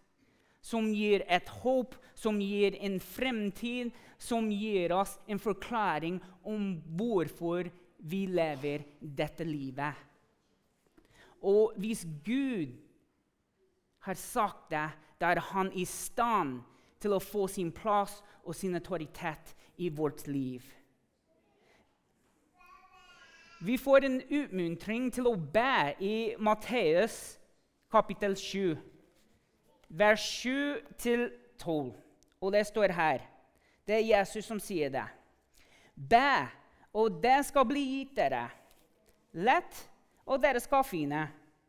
som 0.65 0.89
gir 0.97 1.25
et 1.29 1.49
håp, 1.61 1.95
som 2.17 2.39
gir 2.41 2.79
en 2.81 2.97
fremtid, 3.01 3.93
som 4.19 4.49
gir 4.53 4.95
oss 4.97 5.19
en 5.29 5.41
forklaring 5.43 6.21
om 6.49 6.71
hvorfor 6.97 7.69
vi 8.05 8.25
lever 8.33 8.87
dette 9.01 9.45
livet. 9.45 9.93
Og 11.45 11.77
hvis 11.77 12.07
Gud 12.25 12.73
har 14.07 14.17
sagt 14.17 14.71
det, 14.73 14.87
da 15.21 15.35
er 15.35 15.43
han 15.53 15.69
i 15.77 15.85
stand 15.89 16.63
til 17.01 17.17
å 17.17 17.21
få 17.21 17.45
sin 17.49 17.73
plass 17.73 18.23
og 18.45 18.57
sin 18.57 18.77
autoritet 18.77 19.53
i 19.77 19.91
vårt 19.93 20.25
liv. 20.29 20.65
Vi 23.65 23.77
får 23.81 24.05
en 24.05 24.19
utmuntring 24.21 25.09
til 25.13 25.29
å 25.29 25.37
be 25.37 25.95
i 26.05 26.17
Matteus 26.41 27.39
kapittel 27.93 28.35
7, 28.37 28.75
vers 29.95 30.25
7-12. 30.45 31.93
Og 32.41 32.53
det 32.53 32.67
står 32.67 32.93
her. 32.93 33.23
Det 33.87 33.99
er 33.99 34.09
Jesus 34.11 34.47
som 34.49 34.61
sier 34.61 34.91
det. 34.93 35.07
Be, 35.95 36.49
og 36.95 37.21
det 37.23 37.39
skal 37.47 37.67
bli 37.69 37.83
gitt 37.99 38.15
dere. 38.19 38.49
Lett 39.35 39.85
og 40.27 40.43
dere 40.43 40.63
skal 40.63 40.87
finne. 40.87 41.27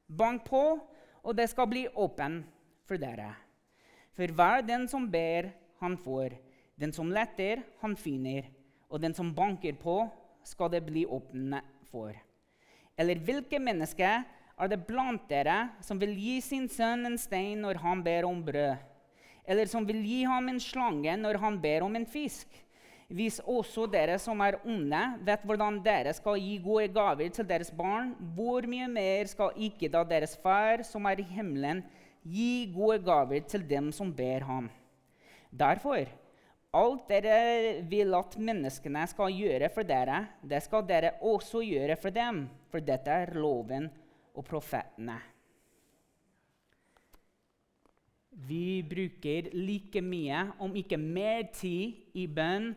Bank 0.08 0.46
på, 0.48 0.64
og 1.26 1.38
det 1.38 1.48
skal 1.50 1.70
bli 1.70 1.86
åpen 1.98 2.44
for 2.86 3.02
dere. 3.02 3.32
For 4.16 4.32
hver 4.32 4.64
den 4.66 4.88
som 4.88 5.08
ber, 5.12 5.50
han 5.82 5.98
får. 5.98 6.38
Den 6.80 6.94
som 6.96 7.12
letter, 7.12 7.64
han 7.82 7.96
finner. 7.98 8.48
Og 8.90 9.02
den 9.02 9.16
som 9.18 9.34
banker 9.36 9.76
på, 9.82 10.06
skal 10.46 10.72
det 10.72 10.86
bli 10.86 11.06
åpne 11.10 11.62
for. 11.90 12.14
Eller 12.98 13.20
hvilke 13.20 13.60
mennesker 13.60 14.24
er 14.56 14.72
det 14.72 14.84
blant 14.88 15.26
dere 15.28 15.70
som 15.84 16.00
vil 16.00 16.14
gi 16.16 16.36
sin 16.44 16.68
sønn 16.72 17.06
en 17.10 17.18
stein 17.20 17.60
når 17.64 17.82
han 17.84 18.04
ber 18.06 18.28
om 18.28 18.44
brød? 18.44 18.76
Eller 19.46 19.70
som 19.70 19.86
vil 19.86 20.00
gi 20.02 20.24
ham 20.26 20.48
en 20.50 20.62
slange 20.64 21.16
når 21.20 21.40
han 21.42 21.60
ber 21.62 21.84
om 21.86 21.96
en 21.98 22.08
fisk? 22.08 22.48
Hvis 23.06 23.38
også 23.46 23.86
dere 23.92 24.16
som 24.18 24.40
er 24.42 24.58
onde, 24.66 25.02
vet 25.28 25.44
hvordan 25.46 25.78
dere 25.86 26.14
skal 26.18 26.40
gi 26.42 26.56
gode 26.64 26.88
gaver 26.96 27.30
til 27.30 27.46
deres 27.46 27.70
barn, 27.70 28.16
hvor 28.34 28.66
mye 28.66 28.88
mer 28.90 29.30
skal 29.30 29.54
ikke 29.68 29.92
da 29.94 30.02
deres 30.08 30.34
far 30.42 30.82
som 30.88 31.06
er 31.06 31.22
i 31.22 31.28
himmelen, 31.36 31.84
gi 32.26 32.72
gode 32.74 33.04
gaver 33.06 33.46
til 33.46 33.68
dem 33.70 33.92
som 33.94 34.10
ber 34.10 34.48
ham? 34.48 34.72
Derfor, 35.54 36.10
alt 36.74 37.06
dere 37.12 37.84
vil 37.92 38.18
at 38.18 38.40
menneskene 38.40 39.06
skal 39.12 39.38
gjøre 39.38 39.70
for 39.76 39.86
dere, 39.86 40.24
det 40.42 40.64
skal 40.66 40.88
dere 40.90 41.14
også 41.22 41.62
gjøre 41.62 42.00
for 42.02 42.16
dem, 42.16 42.48
for 42.74 42.82
dette 42.82 43.22
er 43.22 43.38
loven 43.38 43.92
og 44.36 44.46
profetene. 44.48 45.18
Vi 48.36 48.84
bruker 48.84 49.50
like 49.56 50.02
mye, 50.04 50.42
om 50.60 50.76
ikke 50.76 51.00
mer 51.00 51.48
tid, 51.56 51.96
i 52.14 52.28
bønn 52.28 52.74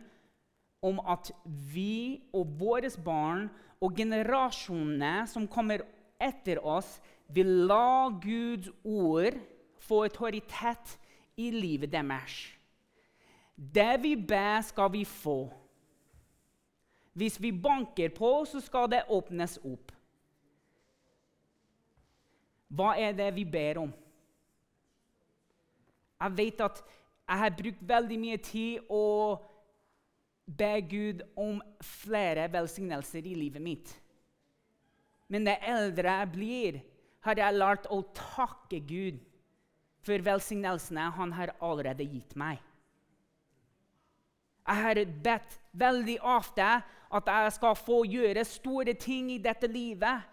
om 0.81 1.01
at 1.03 1.31
vi 1.43 2.21
og 2.31 2.53
våre 2.59 2.89
barn 3.03 3.49
og 3.83 3.95
generasjonene 3.95 5.27
som 5.27 5.47
kommer 5.51 5.83
etter 6.19 6.61
oss, 6.63 6.99
vil 7.27 7.67
la 7.69 8.09
Guds 8.23 8.71
ord 8.83 9.35
få 9.83 10.03
autoritet 10.07 10.95
i 11.39 11.51
livet 11.53 11.91
deres. 11.91 12.39
Det 13.55 13.99
vi 14.01 14.15
ber, 14.15 14.61
skal 14.63 14.91
vi 14.91 15.03
få. 15.05 15.49
Hvis 17.13 17.35
vi 17.41 17.51
banker 17.51 18.09
på, 18.15 18.45
så 18.47 18.61
skal 18.63 18.87
det 18.91 19.03
åpnes 19.11 19.59
opp. 19.67 19.91
Hva 22.69 22.93
er 23.01 23.15
det 23.17 23.29
vi 23.35 23.45
ber 23.49 23.81
om? 23.81 23.93
Jeg 26.19 26.35
vet 26.37 26.61
at 26.61 26.81
jeg 27.29 27.41
har 27.43 27.55
brukt 27.57 27.81
veldig 27.89 28.19
mye 28.19 28.37
tid 28.43 28.91
og 28.91 29.45
be 30.49 30.71
Gud 30.89 31.23
om 31.37 31.59
flere 31.85 32.47
velsignelser 32.51 33.25
i 33.25 33.35
livet 33.37 33.61
mitt. 33.61 33.91
Men 35.29 35.45
det 35.45 35.59
eldre 35.61 36.15
jeg 36.21 36.31
blir, 36.33 36.79
har 37.25 37.37
jeg 37.37 37.57
lært 37.57 37.85
å 37.93 38.01
takke 38.15 38.79
Gud 38.79 39.19
for 40.05 40.25
velsignelsene 40.25 41.09
han 41.17 41.35
har 41.37 41.53
allerede 41.61 42.07
gitt 42.07 42.35
meg. 42.39 42.57
Jeg 44.69 44.83
har 44.85 44.99
bedt 45.23 45.55
veldig 45.81 46.17
ofte 46.21 46.65
at 47.09 47.29
jeg 47.33 47.53
skal 47.55 47.77
få 47.77 48.03
gjøre 48.05 48.45
store 48.45 48.93
ting 48.93 49.31
i 49.33 49.41
dette 49.41 49.69
livet. 49.69 50.25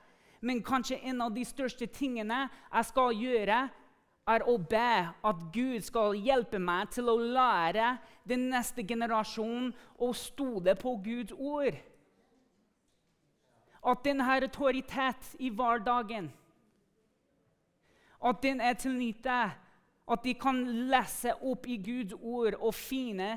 Men 0.47 0.63
kanskje 0.63 1.01
en 1.11 1.25
av 1.25 1.35
de 1.35 1.43
største 1.47 1.89
tingene 1.91 2.45
jeg 2.47 2.87
skal 2.93 3.17
gjøre, 3.19 3.67
er 4.27 4.43
å 4.51 4.57
be 4.59 4.93
at 5.31 5.43
Gud 5.55 5.85
skal 5.87 6.17
hjelpe 6.19 6.59
meg 6.59 6.91
til 6.95 7.11
å 7.11 7.19
lære 7.19 7.93
den 8.27 8.49
neste 8.51 8.83
generasjonen 8.87 9.71
å 10.03 10.11
stole 10.19 10.75
på 10.79 10.97
Guds 11.03 11.35
ord. 11.35 11.77
At 13.87 14.03
den 14.03 14.23
har 14.27 14.43
autoritet 14.43 15.37
i 15.39 15.53
hverdagen. 15.55 16.33
At 18.19 18.43
den 18.43 18.61
er 18.61 18.75
til 18.75 18.97
nytte. 18.99 19.39
At 20.07 20.23
de 20.27 20.35
kan 20.39 20.59
lese 20.91 21.35
opp 21.43 21.67
i 21.71 21.79
Guds 21.83 22.15
ord 22.19 22.59
og 22.59 22.75
finne 22.75 23.37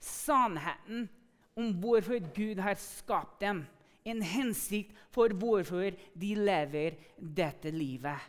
sannheten 0.00 1.06
om 1.56 1.72
hvorfor 1.80 2.20
Gud 2.32 2.60
har 2.64 2.80
skapt 2.80 3.40
dem. 3.44 3.66
En 4.04 4.22
hensikt 4.24 4.96
for 5.12 5.32
hvorfor 5.36 5.96
de 6.14 6.34
lever 6.38 6.96
dette 7.18 7.72
livet. 7.74 8.20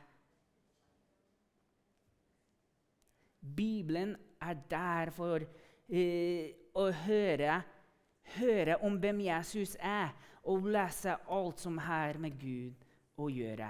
Bibelen 3.42 4.16
er 4.42 4.58
der 4.70 5.12
for 5.16 5.44
eh, 5.90 6.52
å 6.78 6.90
høre, 7.06 7.62
høre, 8.38 8.78
om 8.86 8.98
hvem 9.02 9.24
Jesus 9.26 9.76
er, 9.80 10.12
og 10.44 10.68
lese 10.74 11.16
alt 11.30 11.62
som 11.62 11.78
har 11.82 12.18
med 12.22 12.38
Gud 12.42 12.86
å 13.22 13.30
gjøre. 13.30 13.70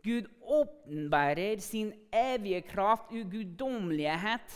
Gud 0.00 0.28
åpenbærer 0.40 1.60
sin 1.60 1.92
evige 2.12 2.62
kraft 2.70 3.12
og 3.12 3.32
guddommelighet 3.32 4.54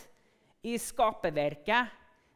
i 0.65 0.79
skaperverket 0.81 1.93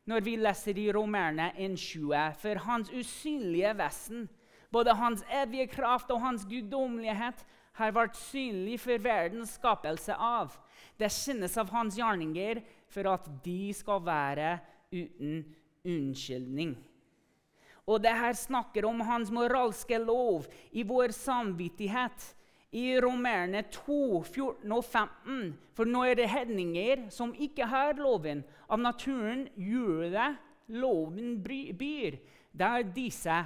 når 0.09 0.25
vi 0.25 0.39
leser 0.41 0.79
i 0.81 0.89
Romerne 0.93 1.53
1,20. 1.61 2.35
For 2.41 2.65
hans 2.65 2.91
usynlige 2.91 3.75
vesen, 3.77 4.29
Både 4.71 4.93
hans 4.93 5.25
evige 5.33 5.67
kraft 5.67 6.11
og 6.13 6.21
hans 6.21 6.45
guddommelighet 6.49 7.45
har 7.79 7.95
vært 7.95 8.19
synlig 8.19 8.77
for 8.83 9.01
verdens 9.01 9.55
skapelse 9.57 10.13
av. 10.15 10.53
Det 11.01 11.09
kjennes 11.15 11.55
av 11.61 11.71
hans 11.73 11.97
gjerninger 11.97 12.61
for 12.93 13.09
at 13.09 13.29
de 13.45 13.73
skal 13.77 14.03
være 14.05 14.59
uten 14.93 15.41
unnskyldning. 15.89 16.77
Og 17.89 18.03
det 18.05 18.13
her 18.13 18.35
snakker 18.37 18.85
om 18.85 19.01
hans 19.09 19.31
moralske 19.33 19.97
lov 20.03 20.45
i 20.77 20.85
vår 20.85 21.15
samvittighet. 21.17 22.35
I 22.71 22.99
Romerne 23.01 23.63
2, 23.73 24.23
14 24.25 24.73
og 24.77 24.85
15. 24.85 25.55
For 25.73 25.89
nå 25.89 26.03
er 26.05 26.19
det 26.19 26.29
hedninger 26.29 27.07
som 27.15 27.33
ikke 27.33 27.69
har 27.71 27.97
loven. 27.97 28.43
Av 28.69 28.81
naturen 28.81 29.47
gjør 29.57 30.11
det 30.13 30.29
loven 30.77 31.39
byr. 31.41 32.19
Det 32.53 32.69
er 32.69 32.93
disse 32.93 33.39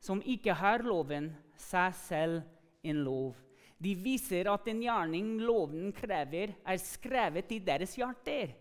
som 0.00 0.22
ikke 0.24 0.54
har 0.56 0.80
loven, 0.86 1.28
seg 1.60 1.92
selv 1.98 2.40
en 2.80 3.02
lov. 3.04 3.36
De 3.80 3.92
viser 3.96 4.48
at 4.52 4.64
den 4.68 4.80
gjerning 4.84 5.38
loven 5.44 5.92
krever, 5.96 6.54
er 6.64 6.80
skrevet 6.80 7.52
i 7.52 7.60
deres 7.64 7.96
hjerter. 8.00 8.54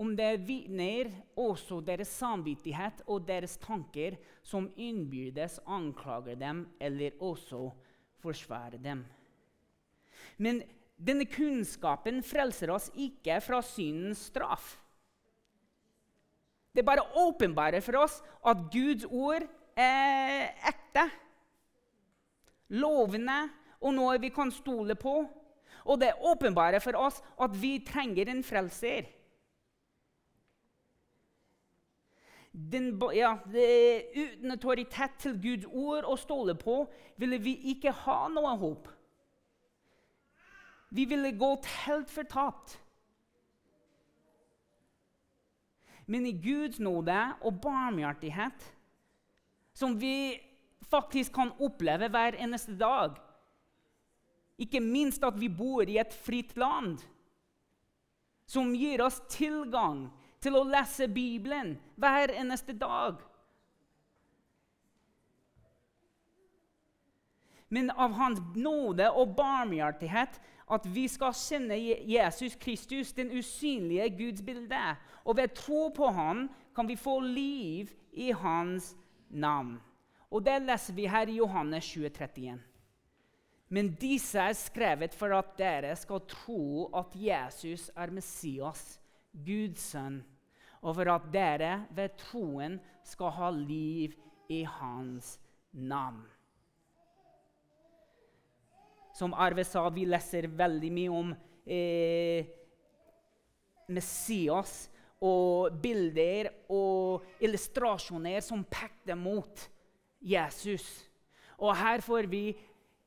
Om 0.00 0.14
det 0.16 0.32
vitner 0.46 1.10
også 1.38 1.80
deres 1.84 2.10
samvittighet 2.18 3.02
og 3.06 3.26
deres 3.28 3.56
tanker, 3.62 4.16
som 4.42 4.70
innbyrdes 4.78 5.60
anklager 5.66 6.38
dem 6.38 6.64
eller 6.80 7.18
også 7.22 7.68
forsvarer 8.22 8.78
dem. 8.82 9.04
Men 10.38 10.62
denne 11.00 11.24
kunnskapen 11.28 12.20
frelser 12.26 12.72
oss 12.74 12.90
ikke 12.94 13.38
fra 13.44 13.62
syndens 13.64 14.26
straff. 14.28 14.74
Det 16.74 16.84
bare 16.86 17.06
åpenbare 17.18 17.80
for 17.82 17.98
oss 18.04 18.20
at 18.46 18.68
Guds 18.72 19.04
ord 19.04 19.46
er 19.76 20.52
ekte. 20.70 21.10
lovende 22.70 23.48
og 23.80 23.94
noe 23.96 24.18
vi 24.22 24.28
kan 24.30 24.50
stole 24.54 24.94
på. 24.94 25.24
Og 25.84 26.00
det 26.00 26.12
åpenbarer 26.20 26.78
for 26.78 26.94
oss 26.94 27.18
at 27.40 27.56
vi 27.56 27.80
trenger 27.82 28.28
en 28.28 28.44
frelser. 28.44 29.08
Den, 32.52 32.92
ja, 33.14 33.36
uten 33.46 34.50
autoritet 34.50 35.18
til 35.22 35.36
Guds 35.42 35.66
ord 35.66 36.06
å 36.06 36.16
stole 36.18 36.54
på 36.58 36.82
ville 37.18 37.38
vi 37.42 37.56
ikke 37.72 37.94
ha 38.04 38.24
noe 38.30 38.54
håp. 38.58 38.88
Vi 40.90 41.06
ville 41.06 41.30
gått 41.30 41.66
helt 41.86 42.10
fortapt. 42.10 42.80
Men 46.10 46.26
i 46.26 46.32
Guds 46.32 46.80
nåde 46.82 47.16
og 47.46 47.60
barmhjertighet, 47.62 48.64
som 49.72 49.94
vi 49.98 50.40
faktisk 50.90 51.34
kan 51.36 51.52
oppleve 51.62 52.08
hver 52.10 52.34
eneste 52.42 52.74
dag 52.74 53.14
Ikke 54.60 54.80
minst 54.82 55.22
at 55.24 55.38
vi 55.40 55.46
bor 55.48 55.88
i 55.88 55.96
et 56.02 56.12
fritt 56.12 56.56
land 56.58 56.98
som 58.50 58.74
gir 58.74 59.00
oss 59.00 59.20
tilgang 59.30 60.08
til 60.42 60.58
å 60.58 60.66
lese 60.66 61.06
Bibelen 61.08 61.76
hver 62.00 62.32
eneste 62.34 62.74
dag. 62.76 63.22
Men 67.70 67.92
av 67.94 68.16
Hans 68.18 68.40
nåde 68.58 69.06
og 69.14 69.36
barmhjertighet 69.38 70.40
at 70.70 70.86
vi 70.94 71.08
skal 71.08 71.34
kjenne 71.34 71.76
Jesus 72.06 72.54
Kristus, 72.60 73.12
den 73.12 73.32
usynlige 73.38 74.10
Guds 74.18 74.42
bilde. 74.42 74.96
Og 75.24 75.36
ved 75.36 75.54
tro 75.54 75.88
på 75.88 76.10
ham 76.14 76.48
kan 76.76 76.88
vi 76.88 76.96
få 76.96 77.20
liv 77.20 77.90
i 78.12 78.30
hans 78.32 78.96
navn. 79.30 79.80
Og 80.30 80.44
Det 80.46 80.62
leser 80.62 80.94
vi 80.94 81.06
her 81.06 81.28
i 81.28 81.36
Johannes 81.36 81.84
2031. 81.84 82.60
Men 83.68 83.92
disse 83.94 84.38
er 84.38 84.52
skrevet 84.52 85.14
for 85.14 85.34
at 85.34 85.54
dere 85.58 85.94
skal 85.96 86.20
tro 86.28 86.90
at 86.96 87.14
Jesus 87.14 87.90
er 87.96 88.10
Messias, 88.10 88.98
Guds 89.32 89.92
sønn, 89.92 90.24
og 90.82 90.94
for 90.96 91.12
at 91.12 91.28
dere 91.32 91.86
ved 91.94 92.16
troen 92.18 92.80
skal 93.06 93.30
ha 93.36 93.50
liv 93.54 94.16
i 94.50 94.64
hans 94.66 95.36
navn. 95.72 96.24
Som 99.20 99.34
Arve 99.36 99.66
sa, 99.68 99.82
vi 99.92 100.06
leser 100.08 100.46
veldig 100.48 100.90
mye 100.96 101.12
om 101.12 101.32
eh, 101.68 102.46
Messias 103.92 104.86
og 105.20 105.74
bilder 105.82 106.48
og 106.72 107.26
illustrasjoner 107.44 108.40
som 108.40 108.62
pekte 108.64 109.12
mot 109.20 109.66
Jesus. 110.24 110.86
Og 111.60 111.76
her 111.76 112.00
får 112.00 112.30
vi 112.32 112.46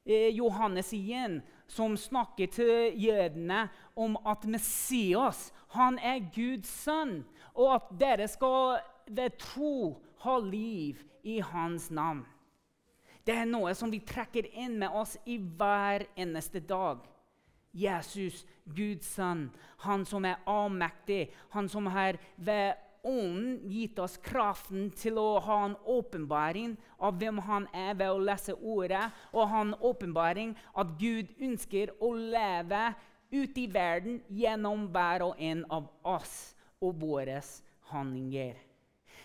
eh, 0.05 0.29
Johannes 0.37 0.93
igjen, 0.93 1.39
som 1.65 1.97
snakker 1.97 2.51
til 2.53 2.93
jødene 3.07 3.63
om 3.97 4.13
at 4.29 4.45
Messias 4.45 5.47
han 5.73 5.97
er 5.97 6.21
Guds 6.35 6.69
sønn, 6.83 7.23
og 7.57 7.79
at 7.79 7.89
dere 7.97 8.29
skal 8.29 8.83
ved 9.09 9.33
tro 9.41 9.95
ha 10.21 10.37
liv 10.45 11.01
i 11.25 11.39
hans 11.41 11.89
navn. 11.89 12.21
Det 13.23 13.35
er 13.39 13.47
noe 13.47 13.71
som 13.75 13.91
vi 13.91 14.01
trekker 14.03 14.49
inn 14.51 14.75
med 14.81 14.91
oss 14.91 15.15
i 15.25 15.37
hver 15.39 16.07
eneste 16.19 16.59
dag. 16.59 17.03
Jesus, 17.73 18.43
Guds 18.69 19.15
sønn, 19.15 19.47
han 19.81 20.03
som 20.05 20.25
er 20.29 20.43
allmektig, 20.49 21.31
han 21.55 21.69
som 21.71 21.87
har 21.89 22.19
ved 22.37 22.75
Ånden 23.03 23.57
gitt 23.67 23.97
oss 23.99 24.13
kraften 24.23 24.85
til 24.95 25.17
å 25.19 25.41
ha 25.43 25.57
en 25.65 25.73
åpenbaring 25.91 26.77
av 27.03 27.17
hvem 27.19 27.41
han 27.43 27.65
er 27.75 27.97
ved 27.99 28.13
å 28.13 28.21
lese 28.23 28.55
ordet, 28.55 29.09
og 29.35 29.49
ha 29.51 29.63
en 29.65 29.73
åpenbaring 29.75 30.53
at 30.79 30.93
Gud 31.01 31.33
ønsker 31.35 31.91
å 31.99 32.13
leve 32.15 32.85
ute 33.33 33.65
i 33.65 33.67
verden 33.67 34.21
gjennom 34.31 34.87
hver 34.95 35.27
og 35.27 35.41
en 35.51 35.65
av 35.67 35.91
oss 36.13 36.53
og 36.79 36.95
våre 37.03 37.41
handlinger. 37.91 38.55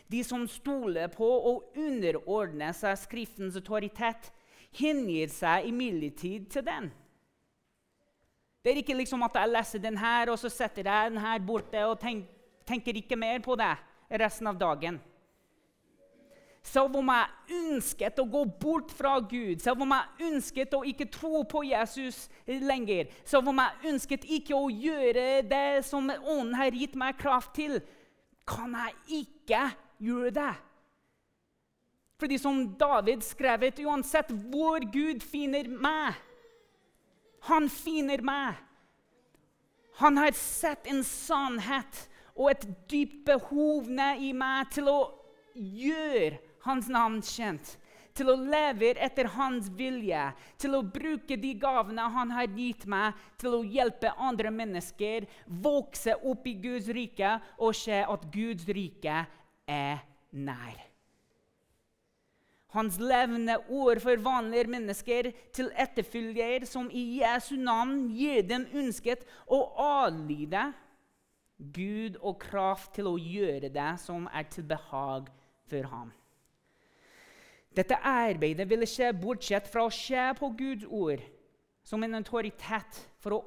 De 0.09 0.23
som 0.25 0.47
stoler 0.49 1.11
på 1.13 1.27
og 1.27 1.77
underordner 1.77 2.73
seg 2.77 2.97
Skriftens 3.01 3.59
autoritet, 3.61 4.31
hengir 4.79 5.29
seg 5.33 5.69
imidlertid 5.69 6.49
til 6.53 6.65
den. 6.65 6.89
Det 8.65 8.73
er 8.73 8.81
ikke 8.83 8.97
liksom 8.99 9.23
at 9.25 9.37
jeg 9.39 9.53
leser 9.53 9.83
den 9.85 9.99
her, 10.01 10.33
og 10.33 10.39
så 10.41 10.51
setter 10.53 10.89
jeg 10.89 11.13
den 11.13 11.21
her 11.23 11.45
borte 11.45 11.85
og 11.87 12.01
tenk, 12.01 12.27
tenker 12.69 12.97
ikke 13.01 13.17
mer 13.17 13.41
på 13.45 13.57
det 13.57 13.75
resten 14.21 14.49
av 14.51 14.59
dagen. 14.61 14.99
Selv 16.69 16.99
om 16.99 17.09
jeg 17.13 17.61
ønsket 17.71 18.19
å 18.21 18.27
gå 18.29 18.43
bort 18.61 18.91
fra 18.93 19.15
Gud, 19.25 19.63
selv 19.63 19.85
om 19.87 19.93
jeg 19.95 20.29
ønsket 20.29 20.75
å 20.77 20.83
ikke 20.91 21.07
tro 21.13 21.45
på 21.49 21.63
Jesus 21.65 22.27
lenger, 22.47 23.09
selv 23.25 23.49
om 23.53 23.63
jeg 23.63 23.93
ønsket 23.93 24.27
ikke 24.39 24.57
å 24.57 24.69
gjøre 24.69 25.47
det 25.49 25.85
som 25.89 26.11
Ånden 26.19 26.57
har 26.59 26.77
gitt 26.77 26.99
meg 26.99 27.17
kraft 27.21 27.55
til, 27.57 27.79
kan 28.49 28.75
jeg 28.75 29.23
ikke 29.23 29.63
gjøre 30.03 30.33
det. 30.35 30.55
Fordi 32.19 32.39
som 32.39 32.65
David 32.79 33.23
skrev, 33.23 33.69
uansett 33.87 34.31
hvor 34.51 34.83
Gud 34.93 35.23
finner 35.23 35.69
meg 35.71 36.17
Han 37.47 37.69
finner 37.71 38.19
meg. 38.27 38.57
Han 40.01 40.19
har 40.19 40.35
sett 40.35 40.87
en 40.91 41.05
sannhet 41.07 42.09
og 42.35 42.51
et 42.51 42.67
dypt 42.91 43.25
behov 43.27 43.87
i 44.19 44.33
meg 44.35 44.71
til 44.75 44.91
å 44.91 44.99
gjøre 45.55 46.39
hans 46.67 46.91
navn 46.91 47.21
kjent. 47.23 47.77
Til 48.19 48.33
å 48.33 48.37
leve 48.39 48.93
etter 48.99 49.31
hans 49.35 49.71
vilje, 49.79 50.25
til 50.59 50.75
å 50.75 50.83
bruke 50.83 51.39
de 51.39 51.55
gavene 51.59 52.09
han 52.15 52.35
har 52.35 52.51
gitt 52.51 52.87
meg, 52.91 53.15
til 53.39 53.55
å 53.55 53.63
hjelpe 53.63 54.11
andre 54.19 54.51
mennesker, 54.51 55.27
vokse 55.47 56.19
opp 56.27 56.47
i 56.51 56.57
Guds 56.59 56.91
rike 56.91 57.37
og 57.59 57.75
se 57.79 58.03
at 58.03 58.27
Guds 58.35 58.67
rike 58.67 59.23
er 59.69 60.01
nær. 60.33 60.89
Hans 62.75 62.99
levende 63.01 63.57
ord 63.73 64.01
forvandler 64.05 64.69
mennesker 64.69 65.31
til 65.57 65.71
etterfølger 65.73 66.67
som 66.69 66.91
i 66.93 67.23
Jesu 67.23 67.55
navn 67.57 68.11
gir 68.13 68.43
dem 68.45 68.67
ønsket 68.77 69.25
å 69.49 69.63
adlyde 69.81 70.67
Gud 71.59 72.21
og 72.21 72.37
kraft 72.43 72.93
til 72.99 73.09
å 73.11 73.17
gjøre 73.17 73.73
det 73.73 73.93
som 74.03 74.29
er 74.29 74.47
til 74.53 74.69
behag 74.69 75.33
for 75.69 75.89
ham. 75.91 76.13
Dette 77.75 77.97
arbeidet 78.05 78.69
ville 78.69 78.87
skje 78.89 79.15
bortsett 79.17 79.69
fra 79.71 79.87
å 79.87 79.93
skje 79.93 80.31
på 80.39 80.53
Guds 80.59 80.85
ord 80.85 81.25
som 81.89 82.03
en 82.05 82.19
autoritet 82.21 83.01
for 83.23 83.39
å 83.39 83.45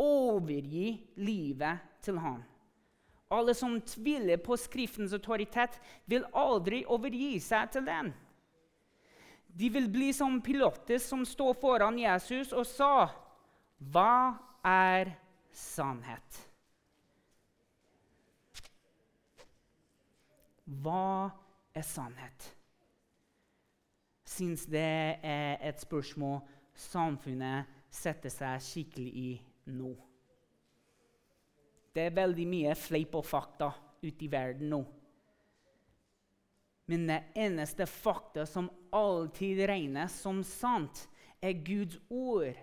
overgi 0.00 0.96
livet 1.22 1.86
til 2.02 2.18
ham. 2.18 2.42
Alle 3.30 3.54
som 3.54 3.78
tviler 3.86 4.40
på 4.42 4.56
Skriftens 4.58 5.14
autoritet, 5.14 5.78
vil 6.10 6.26
aldri 6.34 6.82
overgi 6.86 7.38
seg 7.42 7.70
til 7.70 7.86
den. 7.86 8.12
De 9.46 9.70
vil 9.70 9.88
bli 9.90 10.12
som 10.14 10.40
Pilates 10.42 11.08
som 11.10 11.24
står 11.26 11.54
foran 11.62 11.98
Jesus 11.98 12.52
og 12.52 12.66
sa, 12.66 13.10
'Hva 13.80 14.38
er 14.64 15.16
sannhet?' 15.52 16.46
Hva 20.70 21.30
er 21.74 21.82
sannhet? 21.82 22.54
syns 24.40 24.66
det 24.70 25.18
er 25.22 25.58
et 25.68 25.80
spørsmål 25.80 26.40
samfunnet 26.78 27.68
setter 27.92 28.32
seg 28.32 28.62
skikkelig 28.64 29.10
i 29.10 29.30
nå. 29.74 29.92
Det 31.94 32.06
er 32.06 32.16
veldig 32.16 32.46
mye 32.46 32.74
fleip 32.78 33.14
og 33.18 33.26
fakta 33.26 33.72
ute 34.02 34.24
i 34.24 34.30
verden 34.30 34.70
nå. 34.70 34.80
Men 36.90 37.06
det 37.06 37.20
eneste 37.38 37.86
fakta 37.86 38.46
som 38.46 38.70
alltid 38.94 39.62
regnes 39.70 40.14
som 40.22 40.42
sant, 40.46 41.06
er 41.40 41.54
Guds 41.64 41.96
ord, 42.10 42.58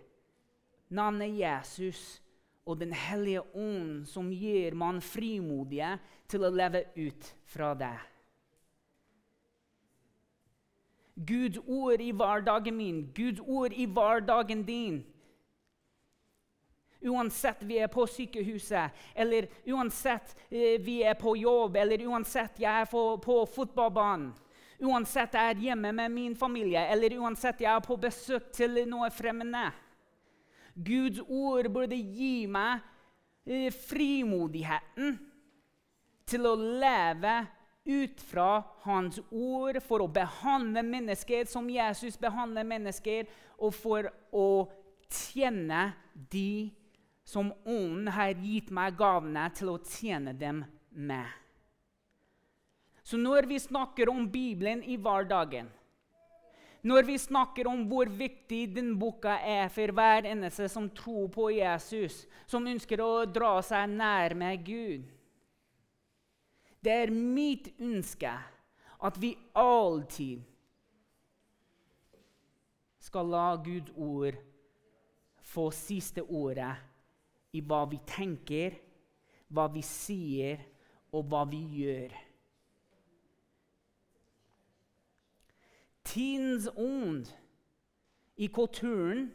navnet 0.89 1.37
Jesus 1.39 2.21
og 2.67 2.81
Den 2.81 2.91
hellige 2.91 3.41
ånd, 3.55 4.03
som 4.07 4.27
gir 4.27 4.75
man 4.75 4.99
frimodige 4.99 5.93
til 6.27 6.43
å 6.43 6.51
leve 6.51 6.83
ut 6.97 7.29
fra 7.47 7.71
det. 7.79 7.95
Guds 11.15 11.61
ord 11.63 12.03
i 12.03 12.11
hverdagen 12.11 12.75
min, 12.75 12.99
Guds 13.15 13.39
ord 13.39 13.71
i 13.71 13.87
hverdagen 13.87 14.65
din. 14.67 14.99
Uansett 17.01 17.61
vi 17.63 17.77
er 17.77 17.87
på 17.93 18.07
sykehuset, 18.09 18.91
eller 19.15 19.47
uansett 19.69 20.35
eh, 20.49 20.81
vi 20.81 21.03
er 21.05 21.13
på 21.13 21.35
jobb, 21.37 21.75
eller 21.77 22.01
uansett 22.09 22.57
jeg 22.59 22.81
er 22.81 22.89
på, 22.89 23.37
fotballbanen. 23.53 24.31
Uansett 24.81 25.33
jeg 25.33 25.53
er 25.53 25.61
hjemme 25.61 25.91
med 25.93 26.11
min 26.13 26.35
familie, 26.37 26.87
eller 26.89 27.15
uansett 27.17 27.61
jeg 27.61 27.69
er 27.73 27.85
på 27.85 27.97
besøk 28.01 28.51
til 28.53 28.81
noe 28.89 29.09
fremmede. 29.13 29.69
Guds 30.73 31.21
ord 31.25 31.69
burde 31.73 31.97
gi 31.97 32.45
meg 32.49 32.81
eh, 33.45 33.69
frimodigheten 33.73 35.15
til 36.27 36.49
å 36.49 36.55
leve 36.57 37.37
ut 37.87 38.21
fra 38.21 38.49
Hans 38.83 39.19
ord 39.31 39.79
for 39.85 40.03
å 40.03 40.09
behandle 40.11 40.83
mennesker 40.83 41.47
som 41.49 41.69
Jesus 41.71 42.17
behandler 42.19 42.67
mennesker, 42.67 43.29
og 43.57 43.73
for 43.73 44.09
å 44.35 44.67
tjene 45.09 45.91
de 46.13 46.69
som 47.27 47.51
Ånden 47.65 48.07
har 48.07 48.37
gitt 48.39 48.69
meg 48.71 48.95
gavene 48.95 49.49
til 49.51 49.73
å 49.73 49.81
tjene 49.83 50.31
dem 50.31 50.61
med. 50.95 51.27
Så 53.03 53.19
når 53.19 53.49
vi 53.51 53.59
snakker 53.59 54.07
om 54.07 54.29
Bibelen 54.31 54.79
i 54.87 54.95
hverdagen, 54.95 55.67
når 56.87 57.03
vi 57.09 57.17
snakker 57.19 57.67
om 57.67 57.83
hvor 57.89 58.07
viktig 58.07 58.61
den 58.71 58.93
boka 58.99 59.35
er 59.43 59.67
for 59.73 59.91
hver 59.91 60.29
eneste 60.31 60.69
som 60.71 60.87
tror 60.95 61.27
på 61.35 61.49
Jesus, 61.51 62.23
som 62.47 62.67
ønsker 62.67 63.03
å 63.03 63.25
dra 63.27 63.57
seg 63.65 63.91
nærme 63.91 64.55
Gud 64.63 65.07
Det 66.79 66.93
er 66.93 67.11
mitt 67.11 67.73
ønske 67.81 68.31
at 69.03 69.17
vi 69.19 69.35
alltid 69.51 70.45
skal 73.03 73.33
la 73.35 73.49
Guds 73.59 73.91
ord 73.95 74.37
få 75.43 75.71
siste 75.75 76.23
ordet 76.23 76.75
i 77.57 77.63
hva 77.65 77.83
vi 77.89 77.99
tenker, 78.09 78.77
hva 79.49 79.67
vi 79.73 79.83
sier, 79.85 80.61
og 81.15 81.27
hva 81.31 81.43
vi 81.49 81.61
gjør. 81.79 82.15
Tidens 86.07 86.67
ånd 86.77 87.27
i 88.37 88.47
kulturen 88.53 89.27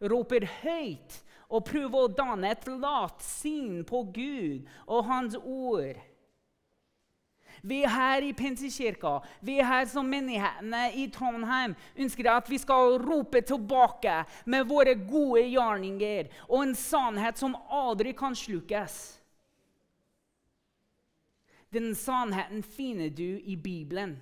roper 0.00 0.46
høyt 0.62 1.18
og 1.50 1.66
prøver 1.66 2.06
å 2.06 2.12
danne 2.14 2.52
et 2.54 2.68
lat 2.80 3.20
syn 3.24 3.82
på 3.88 4.04
Gud 4.14 4.68
og 4.86 5.08
Hans 5.08 5.36
ord. 5.40 5.98
Vi 7.62 7.82
her 7.86 8.22
i 8.22 8.32
Pinsekirka, 8.32 9.20
vi 9.40 9.58
her 9.62 9.84
som 9.86 10.08
menighetene 10.08 10.86
i 10.96 11.06
Trondheim, 11.12 11.74
ønsker 11.96 12.30
at 12.32 12.50
vi 12.50 12.58
skal 12.58 12.96
rope 13.02 13.42
tilbake 13.44 14.22
med 14.46 14.68
våre 14.68 14.94
gode 14.94 15.44
gjerninger 15.48 16.30
og 16.48 16.62
en 16.62 16.74
sannhet 16.74 17.38
som 17.40 17.56
aldri 17.68 18.14
kan 18.16 18.36
slukes. 18.36 19.20
Den 21.70 21.94
sannheten 21.94 22.62
finner 22.62 23.10
du 23.10 23.38
i 23.44 23.56
Bibelen. 23.56 24.16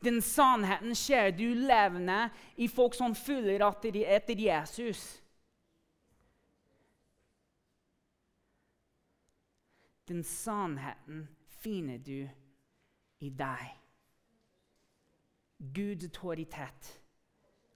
Den 0.00 0.22
sannheten 0.22 0.94
ser 0.94 1.30
du 1.30 1.44
levende 1.54 2.30
i 2.56 2.68
folk 2.68 2.96
som 2.96 3.14
følger 3.14 3.62
etter 3.62 4.40
Jesus. 4.40 5.20
Den 10.08 10.24
sannheten 10.24 11.28
finner 11.62 11.98
du 11.98 12.28
i 13.20 13.30
deg. 13.30 13.76
Guds 15.60 16.04
autoritet 16.04 17.00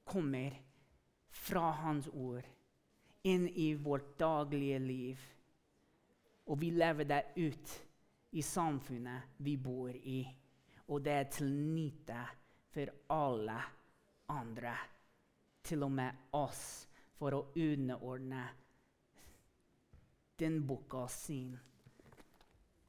kommer 0.05 0.57
fra 1.29 1.71
Hans 1.83 2.09
ord 2.09 2.47
inn 3.29 3.49
i 3.49 3.75
vårt 3.75 4.19
daglige 4.19 4.79
liv. 4.79 5.21
Og 6.47 6.61
vi 6.61 6.71
lever 6.71 7.09
det 7.09 7.23
ut 7.37 7.75
i 8.37 8.43
samfunnet 8.43 9.37
vi 9.37 9.57
bor 9.57 9.91
i. 9.91 10.25
Og 10.89 11.05
det 11.05 11.13
er 11.13 11.31
til 11.33 11.53
nytte 11.53 12.21
for 12.75 12.91
alle 13.15 13.61
andre, 14.29 14.75
til 15.65 15.87
og 15.87 15.93
med 15.93 16.35
oss, 16.37 16.65
for 17.15 17.37
å 17.37 17.45
underordne 17.57 18.43
den 20.41 20.59
boka 20.67 21.07
sin 21.09 21.55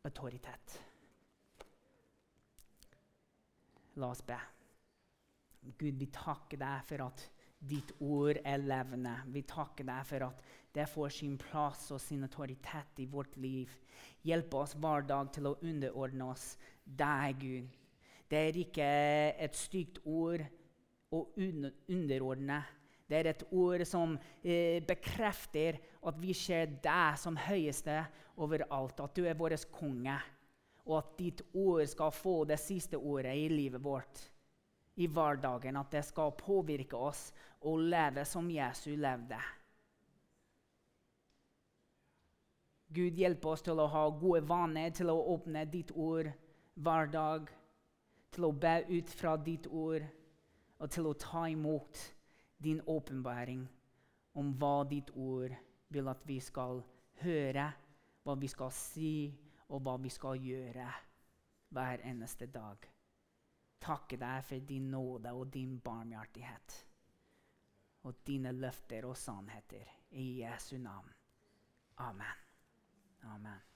autoritet. 0.04 0.80
La 4.02 4.12
oss 4.12 4.22
be. 4.26 4.38
Gud, 5.80 5.96
vi 5.98 6.08
takker 6.14 6.60
deg 6.62 6.84
for 6.86 7.06
at 7.08 7.24
ditt 7.66 7.94
ord 8.04 8.38
er 8.46 8.62
levende. 8.62 9.14
Vi 9.34 9.42
takker 9.48 9.88
deg 9.88 10.04
for 10.10 10.28
at 10.28 10.44
det 10.76 10.88
får 10.92 11.14
sin 11.16 11.38
plass 11.40 11.88
og 11.96 12.02
sin 12.04 12.26
autoritet 12.28 13.00
i 13.02 13.08
vårt 13.10 13.38
liv. 13.40 13.72
Hjelp 14.28 14.54
oss 14.60 14.76
hver 14.76 15.08
dag 15.08 15.32
til 15.34 15.50
å 15.50 15.56
underordne 15.64 16.30
oss 16.34 16.54
deg, 16.84 17.40
Gud. 17.40 17.72
Det 18.30 18.42
er 18.42 18.60
ikke 18.60 18.90
et 19.48 19.58
stygt 19.58 20.02
ord 20.04 20.44
å 21.16 21.24
underordne. 21.38 22.60
Det 23.06 23.20
er 23.20 23.30
et 23.32 23.44
ord 23.54 23.84
som 23.88 24.16
eh, 24.42 24.82
bekrefter 24.86 25.78
at 26.10 26.18
vi 26.20 26.34
ser 26.34 26.80
deg 26.84 27.20
som 27.22 27.38
høyeste 27.38 28.00
overalt, 28.42 29.00
at 29.00 29.14
du 29.16 29.24
er 29.30 29.38
vår 29.38 29.56
konge 29.72 30.18
og 30.86 30.98
at 31.00 31.12
ditt 31.18 31.42
ord 31.54 31.86
skal 31.90 32.14
få 32.14 32.36
det 32.46 32.60
siste 32.62 32.98
ordet 32.98 33.34
i 33.36 33.50
livet 33.50 33.84
vårt, 33.84 34.22
i 34.96 35.08
hverdagen. 35.08 35.78
At 35.78 35.92
det 35.92 36.06
skal 36.06 36.36
påvirke 36.38 36.98
oss 36.98 37.32
å 37.66 37.76
leve 37.78 38.26
som 38.30 38.50
Jesu 38.52 38.94
levde. 38.96 39.40
Gud 42.96 43.18
hjelper 43.18 43.56
oss 43.56 43.66
til 43.66 43.82
å 43.82 43.90
ha 43.92 44.06
gode 44.14 44.46
vaner, 44.48 44.94
til 44.94 45.10
å 45.12 45.18
åpne 45.34 45.66
ditt 45.68 45.92
ord 45.92 46.30
hver 46.76 47.10
dag. 47.12 47.50
Til 48.36 48.48
å 48.48 48.54
be 48.54 48.78
ut 48.92 49.10
fra 49.16 49.36
ditt 49.40 49.68
ord 49.68 50.06
og 50.76 50.92
til 50.92 51.08
å 51.08 51.16
ta 51.18 51.46
imot 51.48 52.00
din 52.62 52.82
åpenbaring 52.92 53.64
om 54.36 54.52
hva 54.60 54.84
ditt 54.88 55.10
ord 55.16 55.56
vil 55.96 56.10
at 56.12 56.24
vi 56.28 56.42
skal 56.44 56.82
høre, 57.24 57.70
hva 58.24 58.36
vi 58.40 58.50
skal 58.52 58.72
si 58.76 59.16
og 59.70 59.82
hva 59.82 59.96
vi 60.02 60.12
skal 60.14 60.42
gjøre 60.42 60.90
hver 61.76 62.04
eneste 62.06 62.48
dag. 62.54 62.90
Takke 63.82 64.18
deg 64.18 64.44
for 64.46 64.68
din 64.70 64.90
nåde 64.92 65.34
og 65.34 65.54
din 65.54 65.80
barmhjertighet 65.84 66.82
og 68.06 68.22
dine 68.28 68.52
løfter 68.54 69.06
og 69.10 69.18
sannheter. 69.18 69.86
I 70.12 70.42
Jesu 70.42 70.78
navn. 70.78 71.14
Amen. 71.98 72.44
Amen. 73.24 73.75